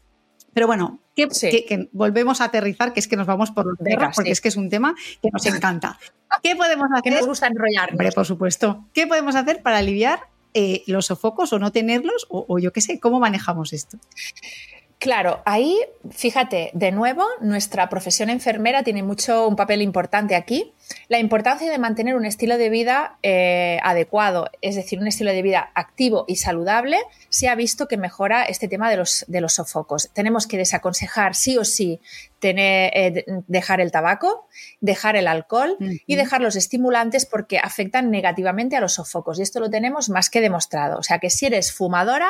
[0.55, 3.79] Pero bueno, que, volvemos a aterrizar, que es que nos vamos por los
[4.15, 5.99] porque es que es un tema que nos encanta.
[6.43, 7.03] ¿Qué podemos hacer?
[7.03, 7.91] Que nos gusta enrollar.
[7.93, 8.85] Hombre, por supuesto.
[8.93, 12.27] ¿Qué podemos hacer para aliviar eh, los sofocos o no tenerlos?
[12.29, 13.99] O, o yo qué sé, ¿cómo manejamos esto?
[15.03, 15.81] Claro, ahí,
[16.13, 20.75] fíjate, de nuevo, nuestra profesión enfermera tiene mucho un papel importante aquí.
[21.09, 25.43] La importancia de mantener un estilo de vida eh, adecuado, es decir, un estilo de
[25.43, 26.99] vida activo y saludable,
[27.31, 30.09] se ha visto que mejora este tema de los, de los sofocos.
[30.13, 32.01] Tenemos que desaconsejar sí o sí
[32.39, 34.47] tener, eh, dejar el tabaco,
[34.81, 39.41] dejar el alcohol y dejar los estimulantes porque afectan negativamente a los sofocos.
[39.41, 40.99] Y esto lo tenemos más que demostrado.
[40.99, 42.29] O sea que si eres fumadora,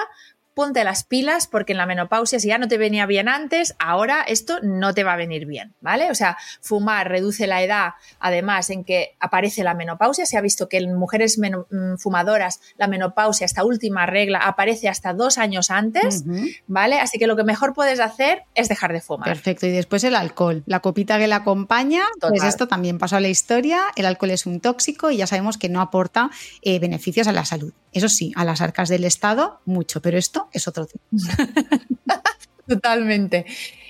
[0.54, 4.22] ponte las pilas porque en la menopausia, si ya no te venía bien antes, ahora
[4.22, 6.10] esto no te va a venir bien, ¿vale?
[6.10, 10.26] O sea, fumar reduce la edad, además en que aparece la menopausia.
[10.26, 15.14] Se ha visto que en mujeres mm, fumadoras la menopausia, esta última regla, aparece hasta
[15.14, 16.24] dos años antes,
[16.66, 17.00] ¿vale?
[17.00, 19.28] Así que lo que mejor puedes hacer es dejar de fumar.
[19.28, 19.66] Perfecto.
[19.66, 23.28] Y después el alcohol, la copita que la acompaña, pues esto también pasó a la
[23.28, 23.80] historia.
[23.96, 26.30] El alcohol es un tóxico y ya sabemos que no aporta
[26.62, 27.72] eh, beneficios a la salud.
[27.92, 31.02] Eso sí, a las arcas del Estado, mucho, pero esto es otro tema.
[32.66, 33.46] Totalmente.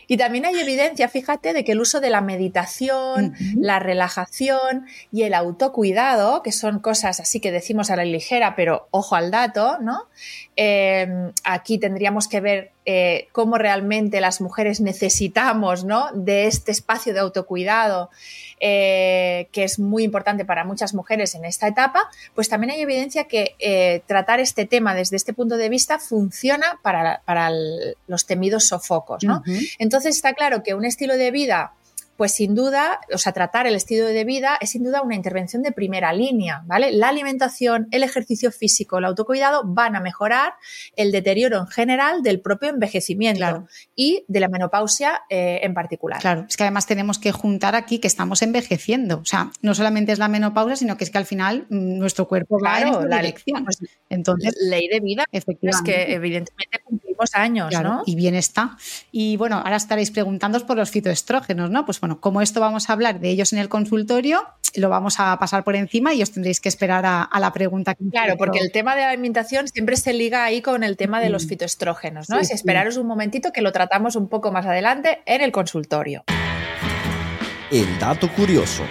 [0.09, 5.23] Y también hay evidencia, fíjate, de que el uso de la meditación, la relajación y
[5.23, 9.79] el autocuidado, que son cosas así que decimos a la ligera, pero ojo al dato,
[9.81, 10.09] ¿no?
[10.57, 16.11] Eh, aquí tendríamos que ver eh, cómo realmente las mujeres necesitamos ¿no?
[16.15, 18.11] de este espacio de autocuidado,
[18.61, 23.25] eh, que es muy importante para muchas mujeres en esta etapa, pues también hay evidencia
[23.25, 27.23] que tratar este tema desde este punto de vista funciona para,
[28.07, 29.25] los temidos sofocos.
[29.25, 29.43] ¿no?
[29.79, 31.73] Entonces está claro que un estilo de vida
[32.23, 35.61] pues sin duda, o sea, tratar el estilo de vida es sin duda una intervención
[35.61, 36.93] de primera línea, ¿vale?
[36.93, 40.53] La alimentación, el ejercicio físico, el autocuidado van a mejorar
[40.95, 46.21] el deterioro en general del propio envejecimiento y de la menopausia eh, en particular.
[46.21, 50.13] Claro, es que además tenemos que juntar aquí que estamos envejeciendo, o sea, no solamente
[50.13, 53.17] es la menopausia, sino que es que al final mm, nuestro cuerpo va en la
[53.17, 53.65] dirección.
[53.65, 55.91] Pues, Entonces, ley de vida, efectivamente.
[55.91, 56.79] es que evidentemente
[57.35, 58.03] años, ¿no?
[58.07, 58.77] Y bien está.
[59.11, 61.85] Y bueno, ahora estaréis preguntando por los fitoestrógenos, ¿no?
[61.85, 65.39] Pues bueno, como esto vamos a hablar de ellos en el consultorio, lo vamos a
[65.39, 67.95] pasar por encima y os tendréis que esperar a, la pregunta.
[67.95, 71.21] Que claro, porque el tema de la alimentación siempre se liga ahí con el tema
[71.21, 72.39] de los fitoestrógenos, ¿no?
[72.39, 76.25] es esperaros un momentito que lo tratamos un poco más adelante en el consultorio.
[77.71, 78.85] El dato curioso.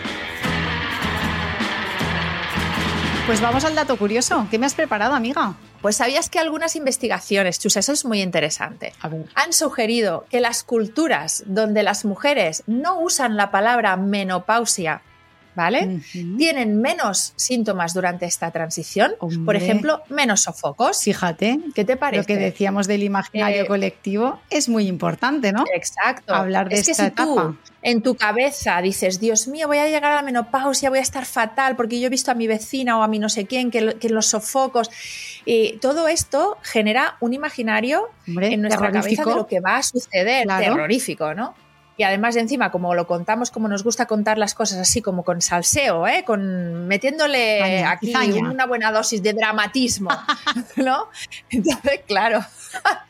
[3.27, 4.47] Pues vamos al dato curioso.
[4.49, 5.55] ¿Qué me has preparado, amiga?
[5.81, 8.93] Pues sabías que algunas investigaciones, Chus, eso es muy interesante,
[9.33, 15.01] han sugerido que las culturas donde las mujeres no usan la palabra menopausia
[15.55, 16.01] ¿vale?
[16.37, 19.13] Tienen menos síntomas durante esta transición,
[19.45, 21.01] por ejemplo, menos sofocos.
[21.03, 22.21] Fíjate, ¿qué te parece?
[22.21, 25.65] Lo que decíamos del imaginario eh, colectivo es muy importante, ¿no?
[25.73, 26.33] Exacto.
[26.33, 27.55] Hablar de esta etapa.
[27.81, 31.25] en tu cabeza dices, Dios mío, voy a llegar a la menopausia, voy a estar
[31.25, 34.09] fatal porque yo he visto a mi vecina o a mi no sé quién que,
[34.09, 34.89] los sofocos.
[35.45, 40.47] Y todo esto genera un imaginario en nuestra cabeza de lo que va a suceder,
[40.47, 41.55] terrorífico, ¿no?
[41.97, 45.23] Y además de encima, como lo contamos, como nos gusta contar las cosas así, como
[45.23, 46.23] con salseo, ¿eh?
[46.25, 50.09] con metiéndole aquí una buena dosis de dramatismo,
[50.77, 51.09] ¿no?
[51.49, 52.43] Entonces, claro.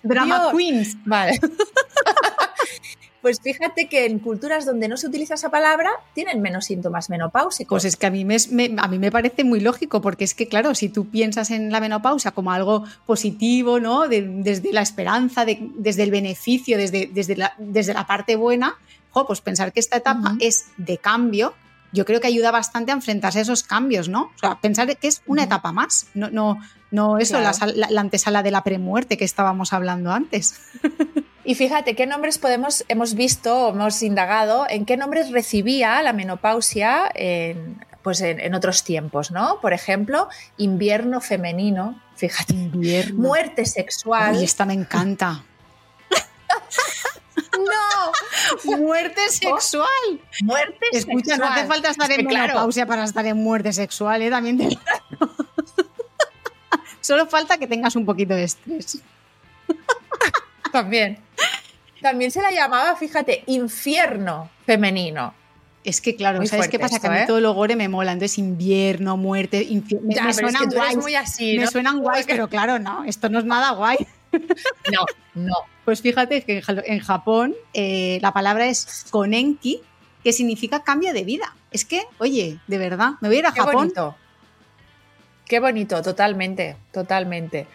[0.03, 0.97] Drama Queens.
[1.05, 1.39] Vale.
[3.21, 7.83] Pues fíjate que en culturas donde no se utiliza esa palabra tienen menos síntomas menopáusicos.
[7.83, 8.37] Pues es que a mí me,
[8.77, 11.79] a mí me parece muy lógico, porque es que, claro, si tú piensas en la
[11.79, 14.07] menopausia como algo positivo, ¿no?
[14.07, 18.75] desde la esperanza, desde el beneficio, desde, desde, la, desde la parte buena,
[19.27, 21.53] pues pensar que esta etapa es de cambio,
[21.91, 24.31] yo creo que ayuda bastante a enfrentarse a esos cambios, ¿no?
[24.35, 26.59] O sea, pensar que es una etapa más, no, no,
[26.91, 27.53] no eso, la,
[27.89, 30.59] la, antesala de la premuerte que estábamos hablando antes.
[31.43, 37.09] Y fíjate qué nombres podemos, hemos visto, hemos indagado en qué nombres recibía la menopausia
[37.15, 39.59] en, pues en, otros tiempos, ¿no?
[39.59, 40.27] Por ejemplo,
[40.57, 43.21] invierno femenino, fíjate, invierno.
[43.21, 44.39] muerte sexual.
[44.39, 45.43] Y esta me encanta.
[48.65, 49.87] Muerte sexual.
[50.43, 54.29] Muerte Escucha, no hace falta estar en menopausia para estar en muerte sexual, ¿eh?
[54.29, 54.69] También te...
[57.01, 59.01] Solo falta que tengas un poquito de estrés.
[60.71, 61.19] También.
[62.01, 65.33] También se la llamaba, fíjate, infierno femenino.
[65.83, 66.99] Es que, claro, ¿sabes qué pasa?
[66.99, 67.23] que a mí ¿eh?
[67.25, 68.11] todo lo gore me mola.
[68.11, 70.07] Entonces, invierno, muerte, infierno.
[70.07, 70.97] Me, suenan guays.
[70.97, 73.97] Muy así, Me suenan guays, pero claro, no, esto no es nada guay.
[74.91, 75.55] No, no.
[75.85, 79.81] Pues fíjate que en Japón eh, la palabra es konenki,
[80.23, 81.55] que significa cambio de vida.
[81.71, 84.15] Es que, oye, de verdad, me voy a ir a Qué Bonito.
[85.45, 87.67] Qué bonito, totalmente, totalmente.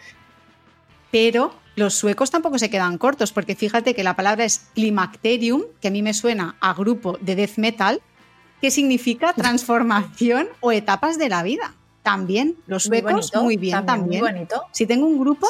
[1.11, 5.89] Pero los suecos tampoco se quedan cortos, porque fíjate que la palabra es climacterium, que
[5.89, 8.01] a mí me suena a grupo de death metal,
[8.61, 11.75] que significa transformación o etapas de la vida.
[12.01, 14.47] También, los suecos muy, bien también.
[14.71, 15.45] Si tengo un grupo,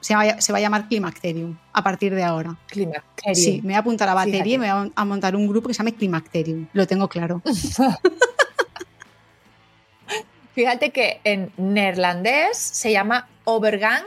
[0.00, 2.56] se, va, a llamar Climacterium a partir de ahora.
[2.66, 3.34] Climacterium.
[3.34, 5.68] Sí, me voy a apuntar a la batería y me voy a montar un grupo
[5.68, 6.66] que se llame Climacterium.
[6.72, 7.42] Lo tengo claro.
[10.54, 14.04] Fíjate que en neerlandés se llama overgang,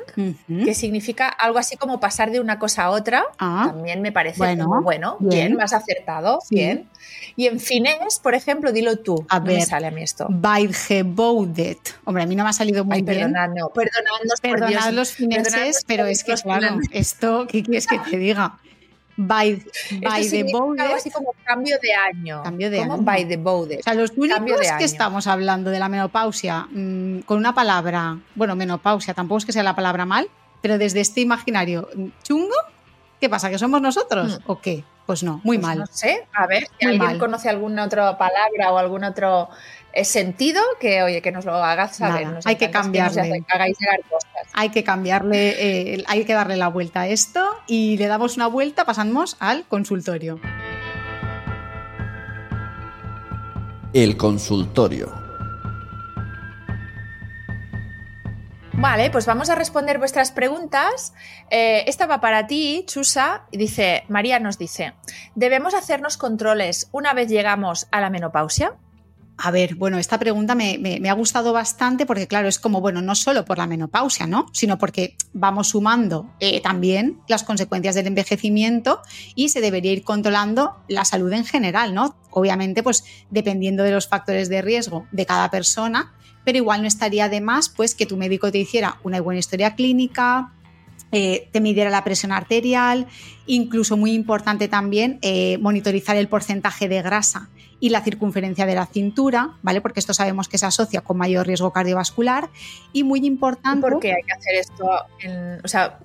[0.47, 3.23] que significa algo así como pasar de una cosa a otra.
[3.39, 3.71] Ah.
[3.73, 5.55] También me parece bueno, bueno bien.
[5.55, 6.87] más acertado, bien.
[7.35, 9.25] Y en finés, por ejemplo, dilo tú.
[9.29, 10.27] A ver, me sale a mí esto.
[10.29, 11.95] Baudet.
[12.05, 13.33] Hombre, a mí no me ha salido muy bien.
[13.55, 18.59] No, perdonadnos, perdonad los fineses, pero es que, claro, esto, ¿qué quieres que te diga?
[19.17, 19.63] By,
[20.01, 22.43] by the Algo así como cambio de año.
[22.43, 22.97] Cambio de año.
[22.97, 27.53] By the O sea, los únicos que estamos hablando de la menopausia mm, con una
[27.53, 30.29] palabra, bueno, menopausia, tampoco es que sea la palabra mal,
[30.61, 32.55] pero desde este imaginario mm, chungo,
[33.19, 33.49] ¿qué pasa?
[33.49, 34.39] ¿Que somos nosotros?
[34.39, 34.51] Mm.
[34.51, 34.83] ¿O qué?
[35.05, 35.79] Pues no, muy pues mal.
[35.79, 39.49] No sé, a ver, si alguien conoce alguna otra palabra o algún otro
[40.03, 42.27] sentido, que oye, que nos lo hagas saber.
[42.45, 43.43] hay que cambiarle.
[44.53, 48.47] Hay que cambiarle, eh, hay que darle la vuelta a esto y le damos una
[48.47, 50.39] vuelta, pasamos al consultorio.
[53.93, 55.23] El consultorio.
[58.73, 61.13] Vale, pues vamos a responder vuestras preguntas.
[61.49, 63.43] Eh, esta va para ti, Chusa.
[63.51, 64.93] Dice, María nos dice,
[65.35, 68.73] ¿debemos hacernos controles una vez llegamos a la menopausia?
[69.37, 73.15] A ver, bueno, esta pregunta me, ha gustado bastante porque, claro, es como, bueno, no
[73.15, 74.45] solo por la menopausia, ¿no?
[74.53, 79.01] Sino porque vamos sumando eh, también las consecuencias del envejecimiento
[79.35, 82.15] y se debería ir controlando la salud en general, ¿no?
[82.29, 86.13] Obviamente, pues dependiendo de los factores de riesgo de cada persona,
[86.45, 89.75] pero igual no estaría de más, pues, que tu médico te hiciera una buena historia
[89.75, 90.53] clínica,
[91.11, 93.07] eh, te midiera la presión arterial,
[93.45, 97.49] incluso muy importante también eh, monitorizar el porcentaje de grasa
[97.83, 99.81] y la circunferencia de la cintura, ¿vale?
[99.81, 102.49] Porque esto sabemos que se asocia con mayor riesgo cardiovascular
[102.93, 103.81] y muy importante.
[103.81, 104.85] ¿Por qué hay que hacer esto?
[105.61, 105.99] o sea,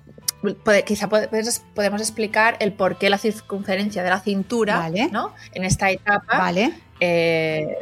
[0.85, 5.33] quizá podemos explicar el por qué la circunferencia de la cintura, ¿no?
[5.53, 6.37] En esta etapa.
[6.37, 7.77] Vale eh,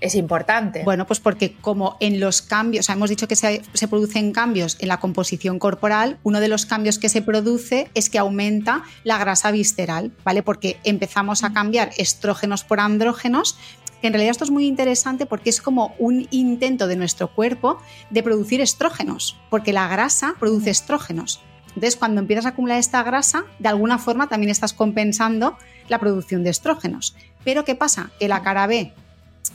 [0.00, 0.84] es importante.
[0.84, 5.00] Bueno, pues porque como en los cambios, hemos dicho que se, producen cambios en la
[5.00, 10.12] composición corporal, uno de los cambios que se produce es que aumenta la grasa visceral,
[10.24, 10.42] ¿vale?
[10.42, 13.58] Porque empezamos a cambiar estrógenos por andrógenos,
[14.00, 17.78] que en realidad esto es muy interesante porque es como un intento de nuestro cuerpo
[18.10, 21.42] de producir estrógenos, porque la grasa produce estrógenos.
[21.74, 25.56] Entonces, cuando empiezas a acumular esta grasa, de alguna forma también estás compensando
[25.88, 27.14] la producción de estrógenos.
[27.44, 28.10] Pero ¿qué pasa?
[28.18, 28.92] Que la cara B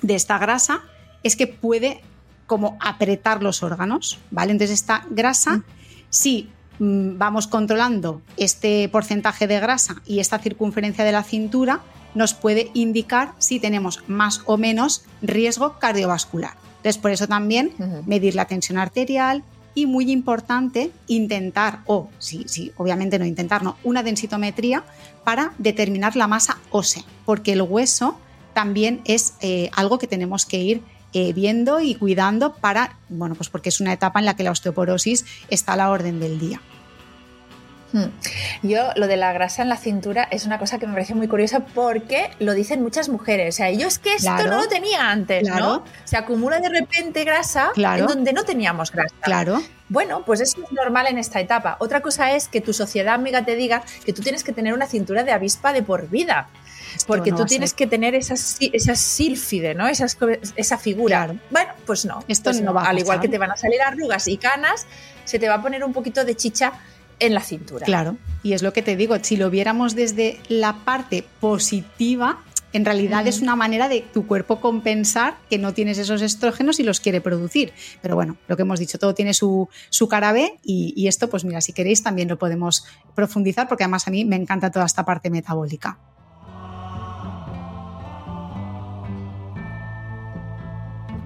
[0.01, 0.82] de esta grasa
[1.23, 2.01] es que puede
[2.47, 4.51] como apretar los órganos, ¿vale?
[4.51, 5.63] Entonces esta grasa,
[6.10, 6.49] si
[6.80, 11.82] mm, vamos controlando este porcentaje de grasa y esta circunferencia de la cintura,
[12.13, 16.54] nos puede indicar si tenemos más o menos riesgo cardiovascular.
[16.78, 17.73] Entonces, por eso también
[18.06, 19.43] medir la tensión arterial
[19.75, 24.83] y muy importante intentar, o sí, sí, obviamente no intentar, no, una densitometría
[25.23, 28.17] para determinar la masa ósea, porque el hueso
[28.53, 30.81] también es eh, algo que tenemos que ir
[31.13, 34.51] eh, viendo y cuidando para, bueno, pues porque es una etapa en la que la
[34.51, 36.61] osteoporosis está a la orden del día.
[37.95, 38.12] Hmm.
[38.62, 41.29] Yo lo de la grasa en la cintura es una cosa que me parece muy
[41.29, 43.55] curiosa porque lo dicen muchas mujeres.
[43.55, 45.86] O sea, yo es que esto no lo tenía antes, ¿no?
[46.03, 49.15] Se acumula de repente grasa en donde no teníamos grasa.
[49.21, 49.63] Claro.
[49.88, 51.77] Bueno, pues eso es normal en esta etapa.
[51.79, 54.88] Otra cosa es que tu sociedad amiga te diga que tú tienes que tener una
[54.88, 56.49] cintura de avispa de por vida.
[57.08, 59.88] porque tú tienes que tener esa, esa sílfide, ¿no?
[59.88, 60.08] Esa,
[60.58, 61.34] esa figura.
[61.49, 62.25] Bueno, pues no.
[62.27, 64.86] Esto pues no, va Al igual que te van a salir arrugas y canas,
[65.23, 66.73] se te va a poner un poquito de chicha
[67.19, 67.86] en la cintura.
[67.86, 72.84] Claro, y es lo que te digo, si lo viéramos desde la parte positiva, en
[72.84, 76.99] realidad es una manera de tu cuerpo compensar que no tienes esos estrógenos y los
[76.99, 77.71] quiere producir.
[78.01, 81.30] Pero bueno, lo que hemos dicho, todo tiene su, su cara B y, y, esto,
[81.30, 84.86] pues mira, si queréis también lo podemos profundizar porque además a mí me encanta toda
[84.86, 85.97] esta parte metabólica.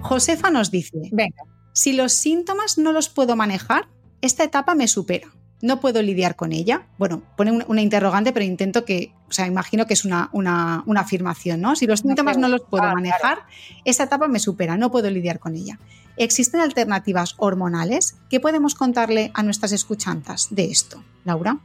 [0.02, 1.44] Josefa nos dice, Venga.
[1.74, 3.88] si los síntomas no los puedo manejar,
[4.22, 5.30] esta etapa me supera
[5.62, 6.84] no puedo lidiar con ella.
[6.98, 11.62] Bueno, pone una, interrogante, pero intento que, o sea, imagino que es una, una, afirmación,
[11.62, 11.76] ¿no?
[11.76, 13.40] Si los síntomas no los puedo ah, manejar,
[13.86, 15.80] esta etapa me supera, no puedo lidiar con ella.
[16.18, 18.18] ¿Existen alternativas hormonales?
[18.30, 21.60] ¿Qué podemos contarle a nuestras escuchantas de esto, Laura?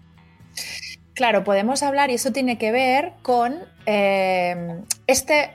[1.14, 5.50] Claro, podemos hablar y eso tiene que ver con eh, este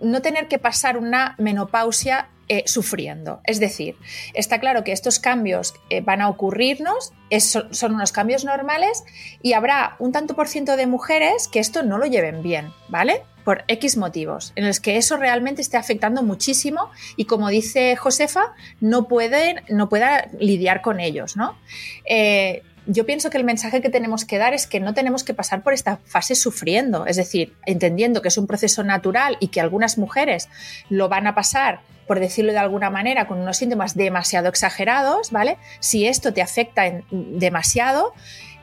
[0.00, 3.40] no tener que pasar una menopausia eh, sufriendo.
[3.44, 3.96] Es decir,
[4.32, 9.04] está claro que estos cambios eh, van a ocurrirnos, son unos cambios normales
[9.42, 13.22] y habrá un tanto por ciento de mujeres que esto no lo lleven bien, ¿vale?
[13.44, 18.54] Por X motivos, en los que eso realmente esté afectando muchísimo y como dice Josefa,
[18.80, 21.58] no pueden, no pueda lidiar con ellos, ¿no?
[22.06, 25.34] Eh, yo pienso que el mensaje que tenemos que dar es que no tenemos que
[25.34, 29.60] pasar por esta fase sufriendo, es decir, entendiendo que es un proceso natural y que
[29.60, 30.48] algunas mujeres
[30.88, 35.58] lo van a pasar por decirlo de alguna manera, con unos síntomas demasiado exagerados, ¿vale?
[35.78, 38.14] Si esto te afecta demasiado,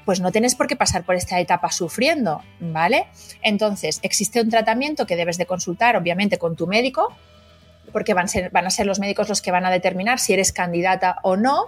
[0.04, 3.06] pues no tienes por qué pasar por esta etapa sufriendo, ¿vale?
[3.44, 7.16] Entonces, existe un tratamiento que debes de consultar, obviamente, con tu médico,
[7.96, 11.38] porque van, a ser los médicos los que van a determinar si eres candidata o
[11.38, 11.68] no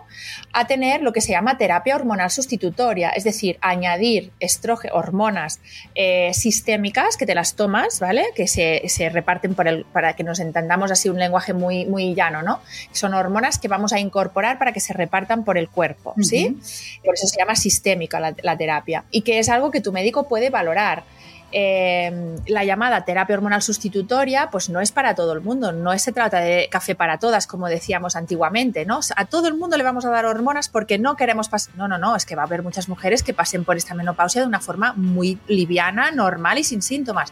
[0.51, 5.61] a tener lo que se llama terapia hormonal sustitutoria, es decir, añadir estrógenos, hormonas
[5.95, 8.25] eh, sistémicas que te las tomas, ¿vale?
[8.35, 12.43] Que se, reparten por el, para que nos entendamos así un lenguaje muy, muy llano,
[12.43, 12.59] ¿no?
[12.91, 16.59] Son hormonas que vamos a incorporar para que se repartan por el cuerpo, ¿sí?
[17.05, 20.49] Por eso se llama sistémica la terapia y que es algo que tu médico puede
[20.49, 21.05] valorar.
[21.53, 26.11] Eh, la llamada terapia hormonal sustitutoria, pues no es para todo el mundo, no se
[26.11, 28.99] trata de café para todas, como decíamos antiguamente, ¿no?
[29.15, 31.73] A todo el mundo le vamos a dar hormonas porque no queremos pasar.
[31.75, 34.41] No, no, no, es que va a haber muchas mujeres que pasen por esta menopausia
[34.41, 37.31] de una forma muy liviana, normal y sin síntomas.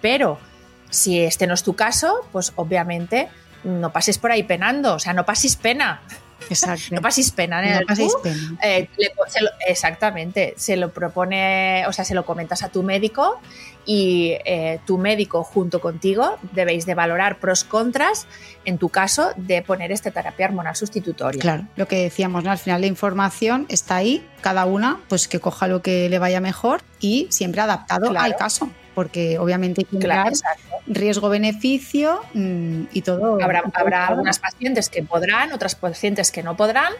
[0.00, 0.38] Pero
[0.90, 3.28] si este no es tu caso, pues obviamente
[3.64, 6.02] no pases por ahí penando, o sea, no pases pena.
[6.48, 6.94] Exacto.
[6.94, 7.64] no paséis pena.
[7.64, 7.80] ¿eh?
[7.80, 8.58] No paséis pena.
[8.62, 8.88] Eh,
[9.66, 10.54] exactamente.
[10.56, 13.40] Se lo propone, o sea, se lo comentas a tu médico
[13.84, 18.26] y eh, tu médico junto contigo debéis de valorar pros contras
[18.64, 21.40] en tu caso de poner esta terapia hormonal sustitutoria.
[21.40, 22.50] Claro, lo que decíamos, ¿no?
[22.50, 26.40] al final la información está ahí, cada una pues que coja lo que le vaya
[26.40, 30.34] mejor y siempre adaptado al caso porque obviamente hay que claro,
[30.86, 33.38] riesgo-beneficio mm, y todo.
[33.42, 36.94] Habrá, habrá algunas pacientes que podrán, otras pacientes que no podrán,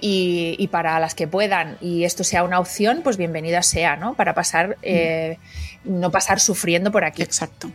[0.00, 4.14] y, para las que puedan y esto sea una opción, pues bienvenida sea, ¿no?
[4.14, 4.72] Para pasar, mm.
[4.80, 5.38] eh,
[5.84, 7.22] no pasar sufriendo por aquí.
[7.22, 7.70] Exacto.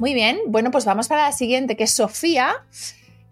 [0.00, 2.56] Muy bien, bueno, pues vamos para la siguiente, que es Sofía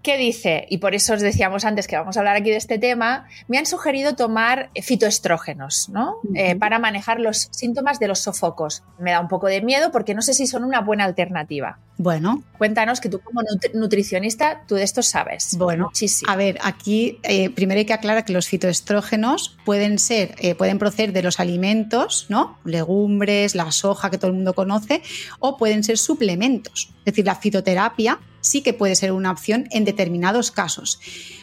[0.03, 0.67] ¿Qué dice?
[0.69, 3.59] Y por eso os decíamos antes que vamos a hablar aquí de este tema, me
[3.59, 6.17] han sugerido tomar fitoestrógenos, ¿no?
[6.35, 8.83] Eh, para manejar los síntomas de los sofocos.
[8.99, 11.79] Me da un poco de miedo porque no sé si son una buena alternativa.
[11.99, 12.43] Bueno.
[12.59, 13.43] Cuéntanos que tú como
[13.75, 15.57] nutricionista, tú de esto sabes.
[15.57, 16.33] Bueno, muchísimo.
[16.33, 20.81] A ver, aquí eh, primero hay que aclarar que los fitoestrógenos pueden ser, eh, pueden
[20.81, 22.59] proceder de los alimentos, ¿no?
[22.65, 25.01] Legumbres, la soja que todo el mundo conoce,
[25.39, 26.93] o pueden ser suplementos.
[26.99, 31.01] Es decir, la fitoterapia sí que puede ser una opción en determinados casos.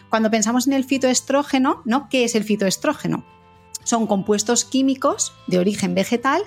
[0.09, 2.07] Cuando pensamos en el fitoestrógeno, ¿no?
[2.09, 3.25] ¿Qué es el fitoestrógeno?
[3.83, 6.43] Son compuestos químicos de origen vegetal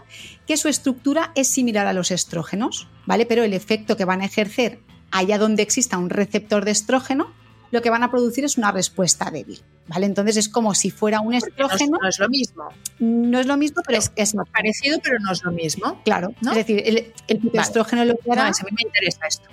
[0.47, 3.27] que su estructura es similar a los estrógenos, ¿vale?
[3.27, 4.79] Pero el efecto que van a ejercer
[5.11, 7.33] allá donde exista un receptor de estrógeno,
[7.71, 10.07] lo que van a producir es una respuesta débil, ¿vale?
[10.07, 11.99] Entonces es como si fuera un estrógeno.
[12.01, 12.69] No es, lo mismo.
[12.99, 16.03] No es lo mismo, pero es, es parecido, pero no es lo mismo.
[16.05, 16.51] Claro, ¿no?
[16.51, 18.43] es decir, el, el estrógeno lo que hará.
[18.43, 19.49] No, a mí me interesa esto.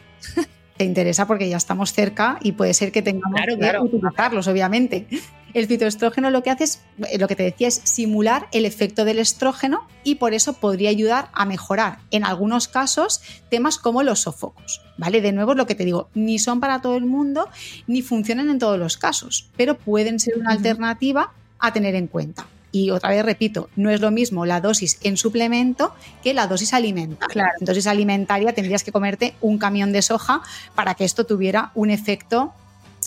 [0.79, 5.07] Te interesa porque ya estamos cerca y puede ser que tengamos que utilizarlos, obviamente.
[5.53, 6.81] El fitoestrógeno lo que hace es,
[7.19, 11.27] lo que te decía, es simular el efecto del estrógeno y por eso podría ayudar
[11.33, 13.19] a mejorar en algunos casos
[13.49, 14.81] temas como los sofocos.
[14.97, 15.19] ¿Vale?
[15.19, 17.49] De nuevo, lo que te digo, ni son para todo el mundo
[17.85, 22.47] ni funcionan en todos los casos, pero pueden ser una alternativa a tener en cuenta.
[22.71, 25.93] Y otra vez repito, no es lo mismo la dosis en suplemento
[26.23, 27.27] que la dosis alimentaria.
[27.33, 27.53] Claro.
[27.59, 30.41] Dosis alimentaria tendrías que comerte un camión de soja
[30.75, 32.53] para que esto tuviera un efecto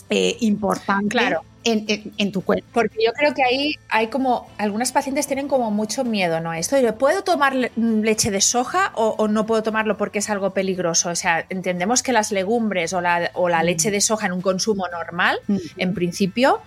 [0.09, 1.41] eh, importante claro.
[1.63, 2.67] en, en, en, tu cuerpo.
[2.73, 6.53] Porque yo creo que ahí hay como, algunas pacientes tienen como mucho miedo, ¿no?
[6.53, 11.09] Esto ¿puedo tomar leche de soja o, o, no puedo tomarlo porque es algo peligroso?
[11.09, 14.41] O sea, entendemos que las legumbres o la, o la leche de soja en un
[14.41, 15.57] consumo normal, mm.
[15.77, 16.61] en principio,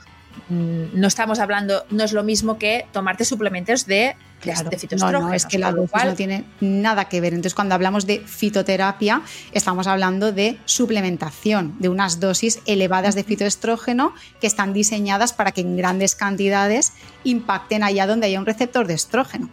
[0.48, 5.22] no estamos hablando, no es lo mismo que tomarte suplementos de, claro, de fitoestrógenos.
[5.22, 6.08] No, no, es que la dosis cual...
[6.08, 7.32] no tiene nada que ver.
[7.34, 9.22] Entonces, cuando hablamos de fitoterapia,
[9.52, 15.62] estamos hablando de suplementación, de unas dosis elevadas de fitoestrógeno que están diseñadas para que
[15.62, 16.92] en grandes cantidades
[17.24, 19.50] impacten allá donde haya un receptor de estrógeno.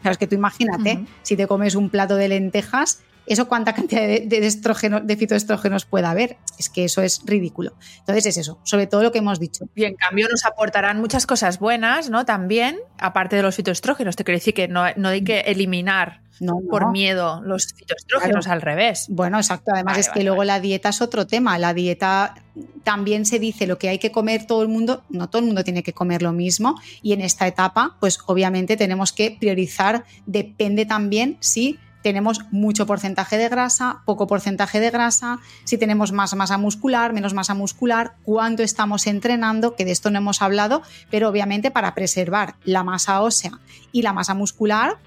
[0.00, 1.06] Claro, es que tú imagínate, uh -huh.
[1.22, 5.84] si te comes un plato de lentejas, ¿Eso cuánta cantidad de, de, estrógeno, de fitoestrógenos
[5.84, 6.36] puede haber?
[6.58, 7.74] Es que eso es ridículo.
[8.00, 9.66] Entonces es eso, sobre todo lo que hemos dicho.
[9.74, 12.24] Y en cambio nos aportarán muchas cosas buenas, ¿no?
[12.24, 14.16] También, aparte de los fitoestrógenos.
[14.16, 16.68] Te quiero decir que no, no hay que eliminar no, no.
[16.68, 18.52] por miedo los fitoestrógenos, claro.
[18.52, 19.06] al revés.
[19.08, 19.70] Bueno, exacto.
[19.72, 20.48] Además vale, es que vale, luego vale.
[20.48, 21.58] la dieta es otro tema.
[21.58, 22.34] La dieta
[22.82, 25.64] también se dice lo que hay que comer todo el mundo, no todo el mundo
[25.64, 30.84] tiene que comer lo mismo y en esta etapa, pues obviamente tenemos que priorizar, depende
[30.84, 36.58] también si tenemos mucho porcentaje de grasa, poco porcentaje de grasa, si tenemos más masa
[36.58, 41.70] muscular, menos masa muscular, cuánto estamos entrenando, que de esto no hemos hablado, pero obviamente
[41.70, 43.60] para preservar la masa ósea
[43.92, 44.98] y la masa muscular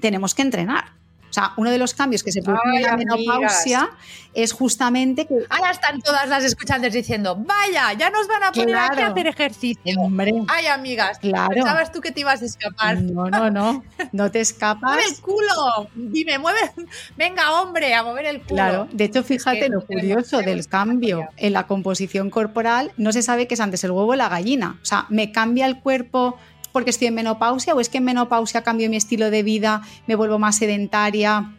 [0.00, 0.97] tenemos que entrenar.
[1.28, 3.98] O sea, uno de los cambios que se producen en la menopausia amigas.
[4.34, 5.34] es justamente que.
[5.50, 8.92] Ahora están todas las escuchantes diciendo, vaya, ya nos van a poner claro.
[8.92, 10.00] aquí a hacer ejercicio.
[10.00, 10.32] Hombre.
[10.48, 11.50] Ay, amigas, claro.
[11.50, 13.00] pensabas tú que te ibas a escapar.
[13.02, 13.84] No, no, no.
[14.12, 14.82] No te escapas.
[14.82, 15.88] ¡Mueve el culo!
[15.94, 16.58] Dime, mueve.
[17.16, 18.54] Venga, hombre, a mover el culo.
[18.54, 18.88] Claro.
[18.90, 22.92] De hecho, fíjate es que lo curioso del cambio en la composición corporal.
[22.96, 24.78] No se sabe qué es antes el huevo o la gallina.
[24.82, 26.38] O sea, me cambia el cuerpo
[26.72, 30.14] porque estoy en menopausia o es que en menopausia cambio mi estilo de vida, me
[30.14, 31.52] vuelvo más sedentaria,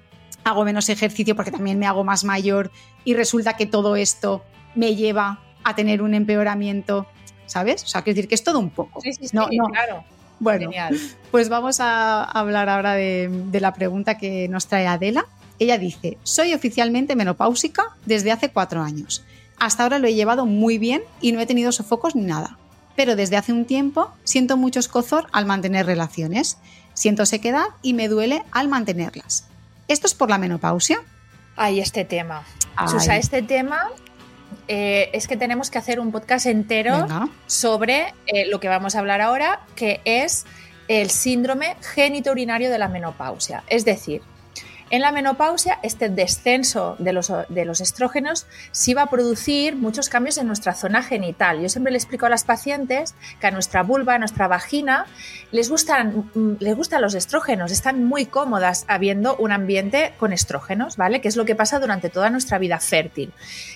[0.44, 2.72] hago menos ejercicio porque también me hago más mayor
[3.04, 4.44] y resulta que todo esto
[4.76, 7.08] me lleva a tener un empeoramiento,
[7.46, 7.84] ¿sabes?
[7.84, 9.02] O sea, quiero decir que es todo un poco.
[9.02, 9.66] Sí, sí, sí, no, no.
[9.66, 10.04] claro.
[10.40, 10.98] Bueno, Genial.
[11.32, 15.26] pues vamos a hablar ahora de, de la pregunta que nos trae Adela.
[15.60, 19.26] Ella dice, soy oficialmente menopáusica desde hace cuatro años.
[19.58, 22.58] Hasta ahora lo he llevado muy bien y no he tenido sofocos ni nada
[23.00, 26.58] pero desde hace un tiempo siento mucho escozor al mantener relaciones,
[26.94, 29.46] siento sequedad y me duele al mantenerlas.
[29.88, 31.00] ¿Esto es por la menopausia?
[31.56, 32.44] Ay, este tema.
[32.76, 32.90] Ay.
[32.90, 33.90] Susa, este tema
[34.68, 37.30] eh, es que tenemos que hacer un podcast entero Venga.
[37.48, 40.46] sobre eh, lo que vamos a hablar ahora, que es
[40.90, 43.64] el síndrome genitourinario de la menopausia.
[43.68, 44.22] Es decir,
[44.92, 50.10] en la menopausia, este descenso de los, de los, estrógenos sí va a producir muchos
[50.10, 51.62] cambios en nuestra zona genital.
[51.62, 55.06] Yo siempre le explico a las pacientes que a nuestra vulva, a nuestra vagina,
[55.52, 61.22] les gustan, les gustan los estrógenos, están muy cómodas habiendo un ambiente con estrógenos, ¿vale?
[61.22, 63.32] Que es lo que pasa durante toda nuestra vida fértil.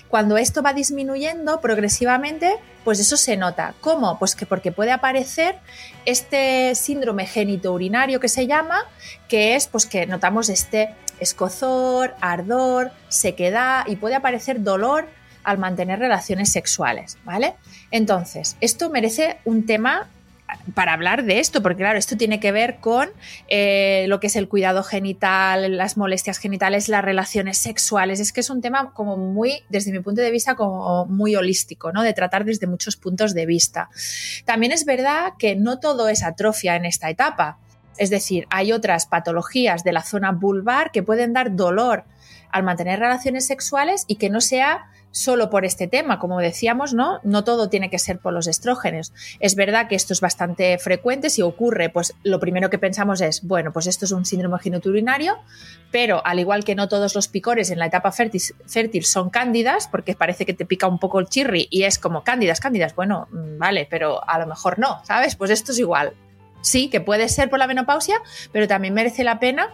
[0.08, 3.74] Cuando esto va disminuyendo progresivamente, pues eso se nota.
[3.80, 4.18] ¿Cómo?
[4.18, 5.56] Pues que porque puede aparecer
[6.04, 8.84] este síndrome genitourinario que se llama,
[9.28, 15.08] que es pues que notamos este escozor, ardor, sequedad y puede aparecer dolor
[15.42, 17.54] al mantener relaciones sexuales, ¿vale?
[17.90, 20.08] Entonces, esto merece un tema
[20.74, 23.08] para hablar de esto, porque claro, esto tiene que ver con
[23.48, 28.20] eh, lo que es el cuidado genital, las molestias genitales, las relaciones sexuales.
[28.20, 31.92] Es que es un tema como muy, desde mi punto de vista, como muy holístico,
[31.92, 32.02] ¿no?
[32.02, 33.88] De tratar desde muchos puntos de vista.
[34.44, 37.58] También es verdad que no todo es atrofia en esta etapa.
[37.98, 42.04] Es decir, hay otras patologías de la zona vulvar que pueden dar dolor
[42.50, 47.20] al mantener relaciones sexuales y que no sea solo por este tema, como decíamos, ¿no?
[47.22, 49.12] No todo tiene que ser por los estrógenos.
[49.38, 53.42] Es verdad que esto es bastante frecuente, si ocurre, pues lo primero que pensamos es,
[53.44, 55.36] bueno, pues esto es un síndrome genitourinario,
[55.92, 59.86] pero al igual que no todos los picores en la etapa fértil, fértil son cándidas,
[59.86, 63.28] porque parece que te pica un poco el chirri y es como cándidas, cándidas, bueno,
[63.30, 65.36] vale, pero a lo mejor no, ¿sabes?
[65.36, 66.14] Pues esto es igual.
[66.64, 68.20] Sí, que puede ser por la menopausia,
[68.52, 69.68] pero también merece la pena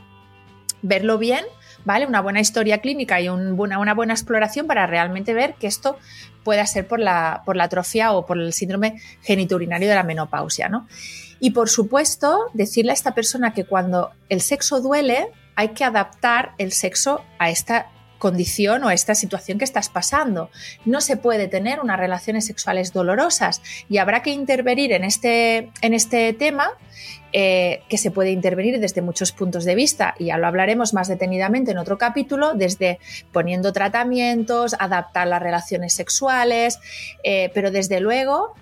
[0.82, 1.44] verlo bien,
[1.84, 2.06] ¿vale?
[2.06, 5.98] Una buena historia clínica y una, buena exploración para realmente ver que esto
[6.44, 10.68] pueda ser por la, por la atrofia o por el síndrome geniturinario de la menopausia,
[10.68, 10.86] ¿no?
[11.38, 16.52] Y por supuesto, decirle a esta persona que cuando el sexo duele, hay que adaptar
[16.58, 17.86] el sexo a esta
[18.20, 20.50] condición o esta situación que estás pasando.
[20.84, 25.94] No se puede tener unas relaciones sexuales dolorosas y habrá que intervenir en este, en
[25.94, 26.70] este tema
[27.32, 31.08] eh, que se puede intervenir desde muchos puntos de vista y ya lo hablaremos más
[31.08, 33.00] detenidamente en otro capítulo, desde
[33.32, 36.78] poniendo tratamientos, adaptar las relaciones sexuales,
[37.24, 38.54] eh, pero desde luego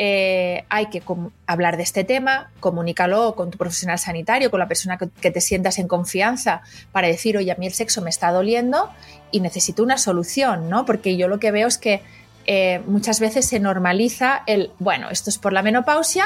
[0.00, 1.02] eh, hay que
[1.46, 5.80] hablar de este tema, comunícalo con tu profesional sanitario, con la persona que, te sientas
[5.80, 8.90] en confianza para decir, oye, a mí el sexo me está doliendo
[9.32, 10.86] y necesito una solución, ¿no?
[10.86, 12.00] Porque yo lo que veo es que
[12.46, 16.24] eh, muchas veces se normaliza el, bueno, esto es por la menopausia,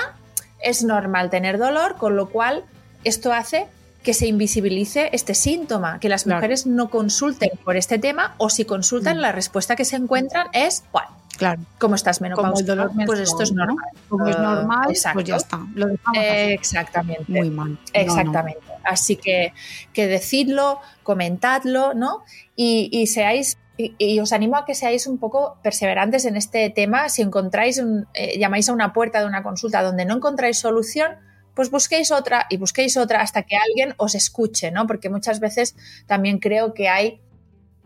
[0.60, 2.64] es normal tener dolor, con lo cual
[3.04, 3.68] esto hace
[4.02, 8.66] que se invisibilice este síntoma, que las mujeres no consulten por este tema o si
[8.66, 9.20] consultan, mm.
[9.20, 11.62] la respuesta que se encuentran es, bueno, Claro.
[11.78, 13.86] Como estás menopausia, el dolor pues esto es normal.
[14.08, 15.60] Como es normal, pues ya está.
[15.74, 17.24] Lo Exactamente.
[17.28, 17.78] Muy mal.
[17.92, 18.60] Exactamente.
[18.84, 19.52] Así que,
[19.92, 22.22] que decidlo, comentadlo, ¿no?
[22.56, 27.08] Y, seáis y, os animo a que seáis un poco perseverantes en este tema.
[27.08, 31.16] Si encontráis, un, eh, llamáis a una puerta de una consulta donde no encontráis solución,
[31.54, 34.86] pues busquéis otra y busquéis otra hasta que alguien os escuche, ¿no?
[34.86, 35.74] Porque muchas veces
[36.06, 37.20] también creo que hay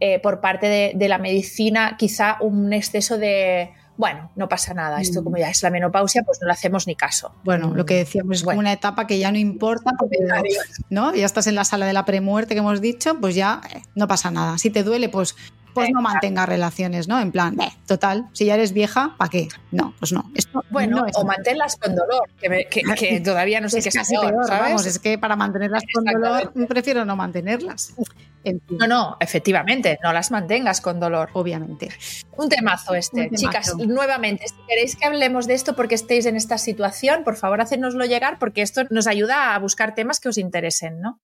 [0.01, 5.21] eh, por parte de, la medicina quizá un exceso de, bueno, no pasa nada, esto
[5.21, 5.25] mm.
[5.25, 7.35] como ya es la menopausia, pues no le hacemos ni caso.
[7.45, 9.93] Bueno, lo que decíamos es como una etapa que ya no importa,
[10.91, 11.15] ¿no?
[11.15, 14.07] Ya estás en la sala de la premuerte que hemos dicho, pues ya eh, no
[14.07, 14.59] pasa nada.
[14.59, 15.35] Si te duele, pues
[15.77, 17.21] pues no mantengas relaciones, ¿no?
[17.21, 17.57] En plan,
[17.87, 19.49] total, si ya eres vieja, ¿para qué?
[19.71, 20.31] No, pues no.
[20.35, 24.99] Esto bueno, o manténlas con dolor, que, todavía no sé qué es peor, Vamos, es
[24.99, 27.95] que para mantenerlas con dolor prefiero no mantenerlas.
[28.71, 31.31] No, no, efectivamente, no las mantengas con dolor.
[31.33, 31.89] Obviamente.
[32.37, 33.29] Un temazo este.
[33.31, 37.61] Chicas, nuevamente, si queréis que hablemos de esto porque estéis en esta situación, por favor,
[37.61, 41.21] hacednoslo llegar porque esto nos ayuda a buscar temas que os interesen, ¿no?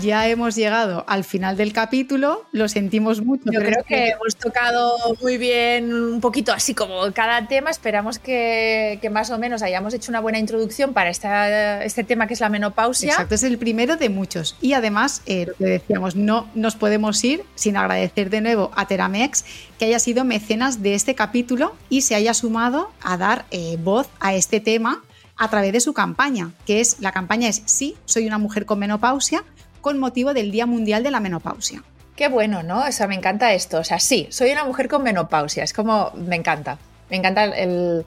[0.00, 3.44] Ya hemos llegado al final del capítulo, lo sentimos mucho.
[3.50, 9.00] Yo creo que hemos tocado muy bien un poquito así como cada tema, esperamos que,
[9.10, 12.48] más o menos hayamos hecho una buena introducción para esta, este tema que es la
[12.48, 13.12] menopausia.
[13.12, 14.56] Exacto, es el primero de muchos.
[14.60, 18.86] Y además, eh, lo que decíamos, no nos podemos ir sin agradecer de nuevo a
[18.86, 19.44] Teramex
[19.78, 24.08] que haya sido mecenas de este capítulo y se haya sumado a dar eh, voz
[24.20, 25.02] a este tema
[25.38, 28.80] a través de su campaña, que es la campaña es Sí, soy una mujer con
[28.80, 29.44] menopausia,
[29.88, 31.82] con motivo del Día Mundial de la Menopausia.
[32.14, 32.80] Qué bueno, ¿no?
[32.80, 33.78] O sea, me encanta esto.
[33.78, 35.64] O sea, sí, soy una mujer con menopausia.
[35.64, 36.76] Es como, me encanta.
[37.08, 38.04] Me encanta el,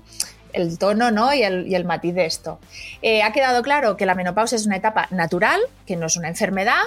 [0.78, 1.34] tono ¿no?
[1.34, 2.60] y, el, matiz de esto.
[3.02, 6.28] Eh, ha quedado claro que la menopausia es una etapa natural, que no es una
[6.28, 6.84] enfermedad.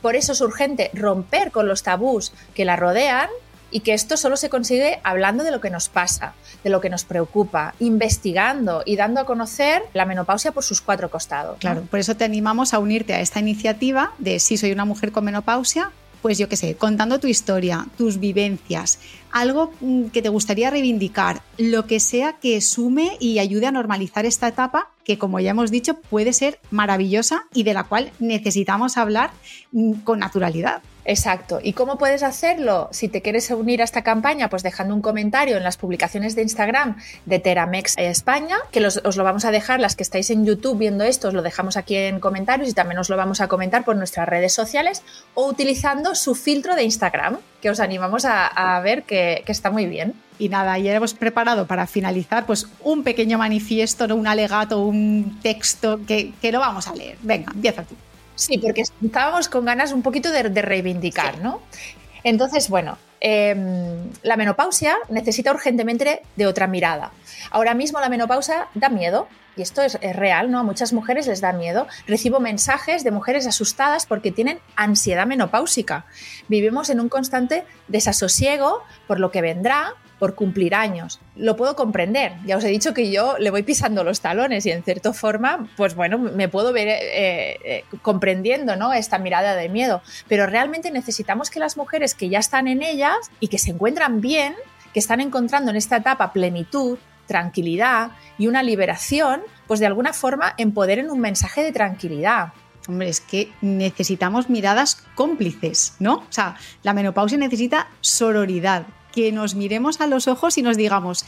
[0.00, 3.28] Por eso es urgente romper con los tabús que la rodean
[3.72, 6.90] y que esto solo se consigue hablando de lo que nos pasa, de lo que
[6.90, 11.58] nos preocupa, investigando y dando a conocer la menopausia por sus cuatro costados.
[11.58, 15.10] Claro, por eso te animamos a unirte a esta iniciativa de si soy una mujer
[15.10, 19.00] con menopausia, pues yo qué sé, contando tu historia, tus vivencias,
[19.32, 24.26] algo mm, que te gustaría reivindicar, lo que sea que sume y ayude a normalizar
[24.26, 28.96] esta etapa que, como ya hemos dicho, puede ser maravillosa y de la cual necesitamos
[28.96, 29.30] hablar
[29.72, 30.82] mm, con naturalidad.
[31.04, 31.58] Exacto.
[31.62, 32.88] ¿Y cómo puedes hacerlo?
[32.92, 36.42] Si te quieres unir a esta campaña, pues dejando un comentario en las publicaciones de
[36.42, 40.78] Instagram de Teramex España, que os lo vamos a dejar, las que estáis en YouTube
[40.78, 43.84] viendo esto, os lo dejamos aquí en comentarios y también os lo vamos a comentar
[43.84, 45.02] por nuestras redes sociales
[45.34, 50.14] o utilizando su filtro de Instagram, que os animamos a, ver que, está muy bien.
[50.38, 56.00] Y nada, ya hemos preparado para finalizar pues un pequeño manifiesto, un alegato, un texto
[56.06, 57.16] que, que lo vamos a leer.
[57.22, 57.94] Venga, empieza tú.
[58.34, 61.60] Sí, porque estábamos con ganas un poquito de, reivindicar, ¿no?
[62.24, 67.12] Entonces, bueno, em, la menopausia necesita urgentemente de otra mirada.
[67.50, 70.60] Ahora mismo la menopausia da miedo, y esto es, es, real, ¿no?
[70.60, 71.86] A muchas mujeres les da miedo.
[72.06, 76.06] Recibo mensajes de mujeres asustadas porque tienen ansiedad menopáusica.
[76.48, 81.18] Vivimos en un constante desasosiego por lo que vendrá, por cumplir años.
[81.34, 82.34] Lo puedo comprender.
[82.46, 85.68] Ya os he dicho que yo le voy pisando los talones y en cierta forma,
[85.76, 88.92] pues bueno, me puedo ver eh, eh, comprendiendo ¿no?
[88.92, 90.00] esta mirada de miedo.
[90.28, 94.20] Pero realmente necesitamos que las mujeres que ya están en ellas y que se encuentran
[94.20, 94.54] bien,
[94.94, 100.54] que están encontrando en esta etapa plenitud, tranquilidad y una liberación, pues de alguna forma
[100.56, 102.52] empoderen un mensaje de tranquilidad.
[102.86, 106.14] Hombre, es que necesitamos miradas cómplices, ¿no?
[106.14, 111.24] O sea, la menopausia necesita sororidad, que nos miremos a los ojos y nos digamos,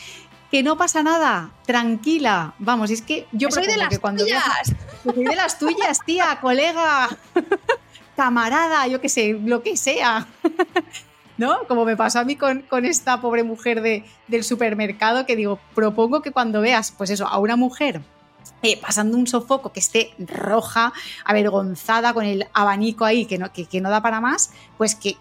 [0.51, 2.55] que no pasa nada, tranquila.
[2.59, 4.73] Vamos, es que yo soy de las que cuando tuyas.
[5.03, 7.09] soy de las tuyas, tía, colega,
[8.17, 10.27] camarada, yo qué sé, lo que sea.
[11.37, 11.67] ¿No?
[11.67, 15.59] Como me pasó a mí con, con esta pobre mujer de, del supermercado que digo,
[15.75, 18.03] propongo que cuando veas, pues eso, a una mujer
[18.63, 20.93] eh, pasando un sofoco que esté roja,
[21.25, 25.17] avergonzada, con el abanico ahí que no, que, no da para más, pues que,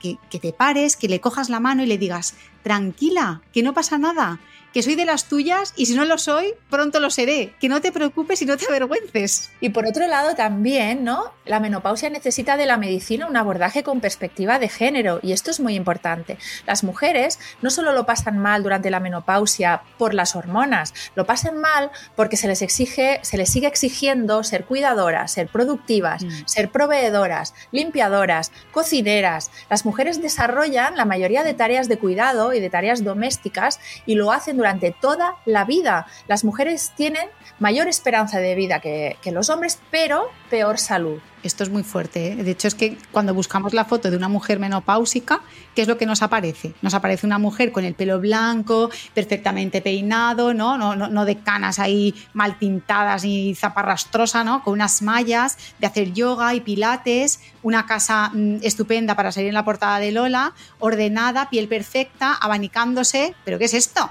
[0.00, 3.74] que, que te pares, que le cojas la mano y le digas, tranquila, que no
[3.74, 4.40] pasa nada,
[4.74, 7.54] que soy de las tuyas y si no lo soy, pronto lo seré.
[7.60, 9.52] Que no te preocupes y no te avergüences.
[9.60, 11.32] Y por otro lado también, ¿no?
[11.44, 15.60] La menopausia necesita de la medicina un abordaje con perspectiva de género y esto es
[15.60, 16.38] muy importante.
[16.66, 21.56] Las mujeres no solo lo pasan mal durante la menopausia por las hormonas, lo pasan
[21.58, 26.30] mal porque se les exige, se les sigue exigiendo ser cuidadoras, ser productivas, mm.
[26.46, 29.52] ser proveedoras, limpiadoras, cocineras.
[29.70, 34.32] Las mujeres desarrollan la mayoría de tareas de cuidado y de tareas domésticas y lo
[34.32, 34.63] hacen durante
[35.00, 36.06] toda la vida.
[36.26, 41.18] Las mujeres tienen mayor esperanza de vida que, los hombres, pero peor salud.
[41.42, 42.32] Esto es muy fuerte.
[42.32, 42.36] ¿eh?
[42.36, 45.42] De hecho, es que cuando buscamos la foto de una mujer menopáusica,
[45.74, 46.72] ¿qué es lo que nos aparece?
[46.80, 50.78] Nos aparece una mujer con el pelo blanco, perfectamente peinado, ¿no?
[50.78, 54.62] No, no, no de canas ahí mal pintadas y zaparrastrosa, ¿no?
[54.62, 59.54] Con unas mallas de hacer yoga y pilates, una casa mm, estupenda para salir en
[59.54, 63.34] la portada de Lola, ordenada, piel perfecta, abanicándose.
[63.44, 64.10] ¿Pero qué es esto?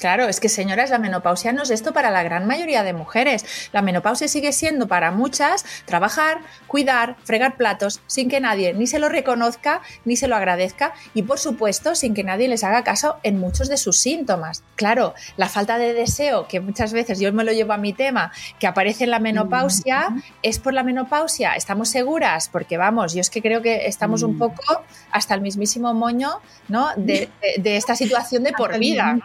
[0.00, 3.44] Claro, es que señoras, la menopausia no es esto para la gran mayoría de mujeres.
[3.72, 8.98] La menopausia sigue siendo para muchas trabajar, cuidar, fregar platos sin que nadie ni se
[8.98, 13.16] lo reconozca ni se lo agradezca y por supuesto sin que nadie les haga caso
[13.22, 14.64] en muchos de sus síntomas.
[14.76, 18.32] Claro, la falta de deseo, que muchas veces yo me lo llevo a mi tema,
[18.58, 20.08] que aparece en la menopausia,
[20.42, 21.54] es por la menopausia.
[21.54, 24.38] Estamos seguras porque vamos, yo es que creo que estamos un mm.
[24.38, 26.88] poco hasta el mismísimo moño ¿no?
[26.96, 27.30] de,
[27.64, 29.18] esta situación de por vida.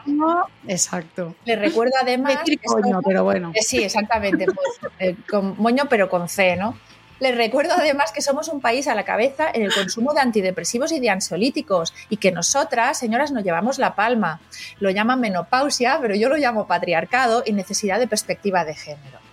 [0.67, 1.35] Exacto.
[1.45, 2.39] Le recuerdo además.
[2.65, 3.53] Coño, pero bueno.
[3.59, 4.45] Sí, exactamente.
[4.45, 6.77] Pues, eh, con moño, pero con C, ¿no?
[7.19, 10.91] Les recuerdo además que somos un país a la cabeza en el consumo de antidepresivos
[10.91, 14.39] y de ansiolíticos y que nosotras, señoras, nos llevamos la palma.
[14.79, 19.26] Lo llaman menopausia, pero yo lo llamo patriarcado y necesidad de perspectiva de género.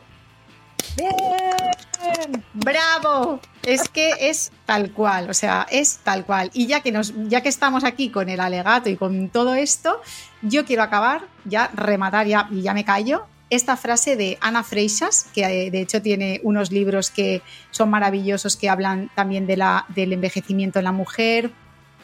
[0.96, 2.44] ¡Bien!
[2.54, 3.40] ¡Bravo!
[3.62, 6.50] Es que es tal cual, o sea, es tal cual.
[6.54, 10.00] Y ya que, nos, ya que estamos aquí con el alegato y con todo esto,
[10.42, 15.26] yo quiero acabar, ya rematar ya, y ya me callo, esta frase de Ana Freixas,
[15.34, 19.86] que eh, de hecho tiene unos libros que son maravillosos, que hablan también de la,
[19.88, 21.52] del envejecimiento en la mujer.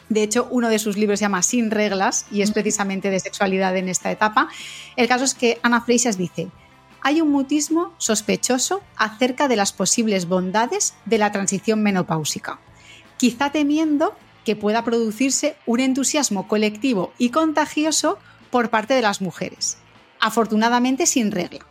[0.09, 3.75] De hecho, uno de sus libros se llama Sin reglas y es precisamente de sexualidad
[3.77, 4.49] en esta etapa.
[4.95, 6.49] El caso es que Ana Freixas dice,
[7.01, 12.59] hay un mutismo sospechoso acerca de las posibles bondades de la transición menopáusica,
[13.17, 18.17] quizá temiendo que pueda producirse un entusiasmo colectivo y contagioso
[18.49, 19.77] por parte de las mujeres,
[20.19, 21.65] afortunadamente sin regla.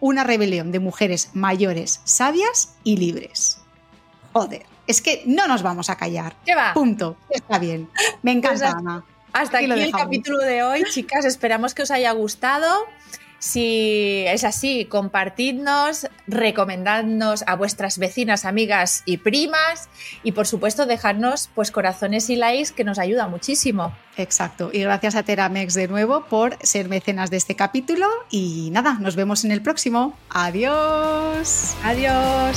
[0.00, 3.60] Una rebelión de mujeres mayores, sabias y libres.
[4.32, 6.36] Joder, es que no nos vamos a callar.
[6.44, 6.74] ¿Qué va?
[6.74, 7.16] Punto.
[7.30, 7.88] Está bien.
[8.22, 9.04] Me encanta, pues Ana.
[9.32, 11.24] Hasta aquí, aquí el capítulo de hoy, chicas.
[11.24, 12.86] Esperamos que os haya gustado.
[13.44, 19.90] Si es así, compartidnos, recomendadnos a vuestras vecinas, amigas y primas
[20.22, 23.94] y por supuesto dejadnos pues corazones y likes que nos ayuda muchísimo.
[24.16, 24.70] Exacto.
[24.72, 29.14] Y gracias a Teramex de nuevo por ser mecenas de este capítulo y nada, nos
[29.14, 30.16] vemos en el próximo.
[30.30, 31.74] Adiós.
[31.82, 32.56] Adiós.